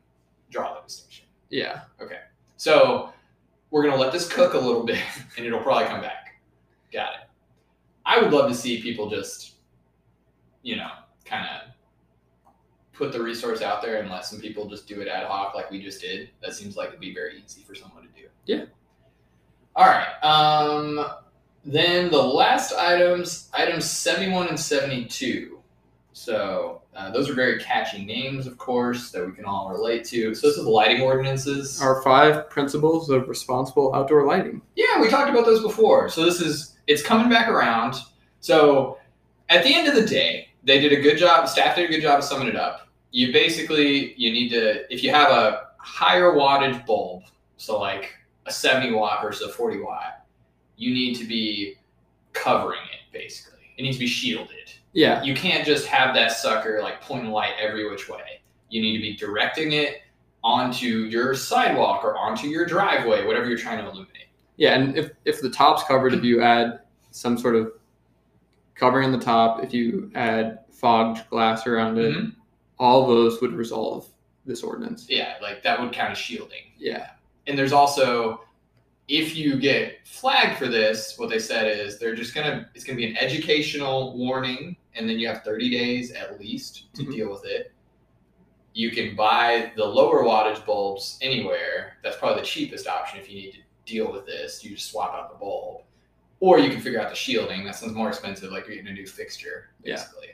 [0.51, 1.27] draw the distinction.
[1.51, 2.21] yeah, Okay.
[2.57, 3.13] So
[3.71, 5.03] we're gonna let this cook a little bit,
[5.37, 6.41] and it'll probably come back.
[6.93, 7.29] Got it.
[8.07, 9.55] I would love to see people just,
[10.63, 10.91] you know,
[11.25, 11.74] kind of
[12.95, 15.71] put the resource out there and let some people just do it ad hoc like
[15.71, 16.31] we just did.
[16.43, 18.29] That seems like it'd be very easy for someone to do.
[18.47, 18.65] Yeah.
[19.77, 20.23] All right.
[20.23, 21.05] Um,
[21.65, 25.59] then the last items, items seventy-one and seventy-two.
[26.13, 30.33] So uh, those are very catchy names, of course, that we can all relate to.
[30.33, 31.83] So this is the lighting ordinances.
[31.83, 34.63] our five principles of responsible outdoor lighting.
[34.77, 36.09] Yeah, we talked about those before.
[36.09, 37.97] So this is it's coming back around.
[38.41, 38.99] So
[39.49, 41.49] at the end of the day, they did a good job.
[41.49, 42.89] Staff did a good job of summing it up.
[43.11, 47.25] You basically you need to if you have a higher wattage bulb,
[47.57, 48.13] so like
[48.47, 50.27] a 70 watt versus a 40 watt,
[50.77, 51.75] you need to be
[52.33, 53.61] covering it basically.
[53.77, 54.73] It needs to be shielded.
[54.93, 58.41] Yeah, You can't just have that sucker like pointing light every which way.
[58.69, 60.03] You need to be directing it
[60.45, 64.29] onto your sidewalk or onto your driveway, whatever you're trying to illuminate.
[64.57, 67.73] yeah, and if if the top's covered, if you add some sort of
[68.75, 72.35] covering the top, if you add fogged glass around it, Mhm.
[72.79, 74.09] all those would resolve
[74.45, 75.07] this ordinance.
[75.09, 76.73] Yeah, like that would count as shielding.
[76.77, 77.11] Yeah,
[77.47, 78.43] And there's also,
[79.09, 82.97] if you get flagged for this, what they said is they're just gonna, it's gonna
[82.97, 87.13] be an educational warning, and then you have 30 days at least to Mhm.
[87.13, 87.73] deal with it.
[88.73, 91.99] You can buy the lower wattage bulbs anywhere.
[92.03, 94.65] That's probably the cheapest option if you need to deal with this.
[94.65, 95.83] You just swap out the bulb.
[96.45, 97.65] Or you can figure out the shielding.
[97.65, 99.95] That sounds more expensive, like you're getting a new fixture, Yeah.
[99.95, 100.29] basically.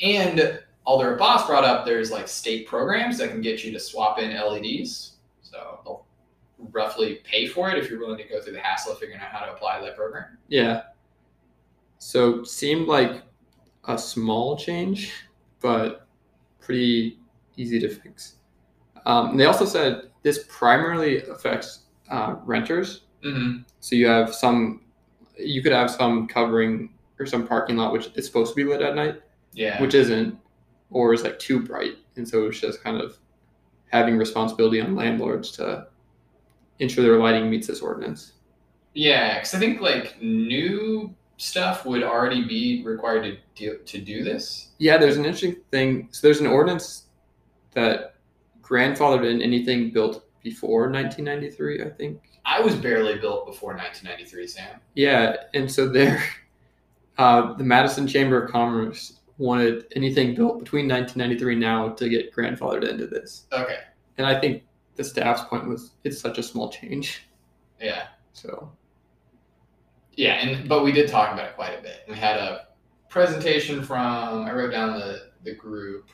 [0.00, 4.18] And Alder Abbas brought up there's like state programs that can get you to swap
[4.20, 5.16] in LEDs.
[5.42, 6.06] So they'll
[6.70, 9.28] roughly pay for it if you're willing to go through the hassle of figuring out
[9.32, 10.38] how to apply that program.
[10.48, 10.82] yeah.
[11.98, 13.22] So seemed like
[13.88, 15.12] a small change,
[15.60, 16.06] but
[16.60, 17.18] pretty
[17.56, 18.36] easy to fix.
[19.06, 23.02] Um, they also said this primarily affects uh, renters.
[23.24, 23.62] Mm-hmm.
[23.80, 24.80] So you have some,
[25.38, 28.82] you could have some covering or some parking lot which is supposed to be lit
[28.82, 29.20] at night,
[29.52, 29.80] Yeah.
[29.80, 30.38] which isn't.
[30.94, 33.16] or is like too bright, and so it's just kind of
[33.90, 35.86] having responsibility on landlords to
[36.80, 38.32] ensure their lighting meets this ordinance.
[38.92, 44.22] Yeah, because I think like new stuff would already be required to do to do
[44.22, 44.68] this.
[44.76, 46.08] Yeah, there's an interesting thing.
[46.10, 47.04] So there's an ordinance
[47.70, 48.16] that
[48.60, 52.20] grandfathered in anything built before 1993, I think.
[52.44, 54.80] I was barely built before 1993, Sam.
[54.94, 56.22] Yeah, and so there,
[57.18, 62.88] uh, the Madison Chamber of Commerce wanted anything built between 1993 now to get grandfathered
[62.88, 63.46] into this.
[63.52, 63.78] Okay.
[64.18, 64.62] And I think
[64.96, 67.26] the staff's point was it's such a small change.
[67.80, 68.06] Yeah.
[68.32, 68.70] So
[70.16, 72.04] Yeah, and but we did talk about it quite a bit.
[72.08, 72.68] We had a
[73.08, 76.08] presentation from I wrote down the the group.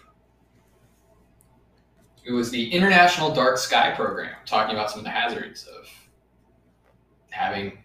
[2.24, 5.88] It was the International Dark Sky Program, talking about some of the hazards of
[7.38, 7.78] having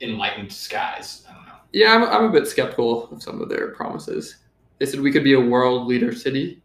[0.00, 1.24] enlightened skies.
[1.28, 1.52] I don't know.
[1.72, 4.36] yeah, I'm, I'm a bit skeptical of some of their promises.
[4.78, 6.62] They said we could be a world leader city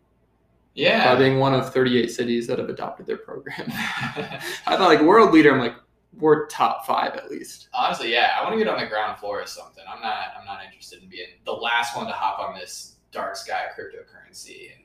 [0.74, 1.14] Yeah.
[1.14, 3.66] by being one of 38 cities that have adopted their program.
[3.68, 4.42] I
[4.78, 5.76] thought like world leader, I'm like
[6.18, 7.70] we're top five at least.
[7.74, 9.84] Honestly, yeah, I want to get on the ground floor or something.
[9.88, 10.34] I'm not.
[10.38, 14.72] I'm not interested in being the last one to hop on this dark sky cryptocurrency.
[14.76, 14.84] And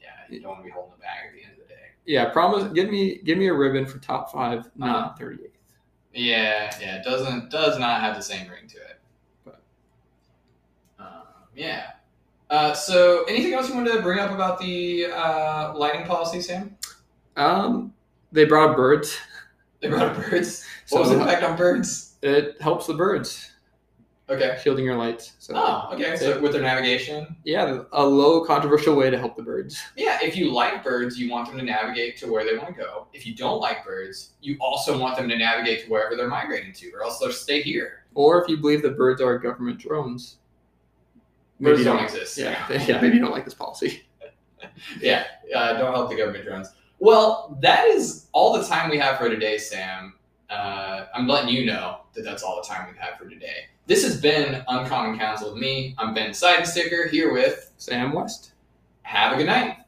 [0.00, 1.80] yeah, you don't want to be holding the bag at the end of the day.
[2.06, 2.72] Yeah, promise.
[2.72, 5.24] Give me give me a ribbon for top five, not uh-huh.
[5.24, 5.50] 38th.
[6.12, 9.00] Yeah, yeah, it doesn't does not have the same ring to it.
[9.44, 9.62] But-
[10.98, 11.22] um,
[11.56, 11.92] yeah.
[12.50, 16.76] Uh, so, anything else you wanted to bring up about the uh, lighting policy, Sam?
[17.36, 17.94] Um,
[18.30, 19.16] they brought birds.
[19.80, 20.64] They brought birds.
[20.86, 22.14] So What was the impact on birds?
[22.22, 23.51] it helps the birds
[24.32, 24.58] Okay.
[24.62, 25.32] shielding your lights.
[25.38, 26.16] So Oh, okay.
[26.16, 29.80] So with their navigation, yeah, a low controversial way to help the birds.
[29.96, 30.18] yeah.
[30.22, 33.06] If you like birds, you want them to navigate to where they want to go.
[33.12, 36.72] If you don't like birds, you also want them to navigate to wherever they're migrating
[36.74, 38.04] to, or else they'll stay here.
[38.14, 40.36] Or if you believe that birds are government drones,
[41.60, 42.36] Birds you don't exist.
[42.36, 44.02] Yeah, yeah, maybe you don't like this policy.
[45.00, 45.24] yeah,
[45.54, 46.68] uh, don't help the government drones.
[46.98, 50.14] Well, that is all the time we have for today, Sam.
[50.50, 53.66] Uh, I'm letting you know that that's all the time we've had for today.
[53.86, 55.96] This has been Uncommon Counsel with me.
[55.98, 58.52] I'm Ben Seidensticker here with Sam West.
[59.02, 59.78] Have a good night.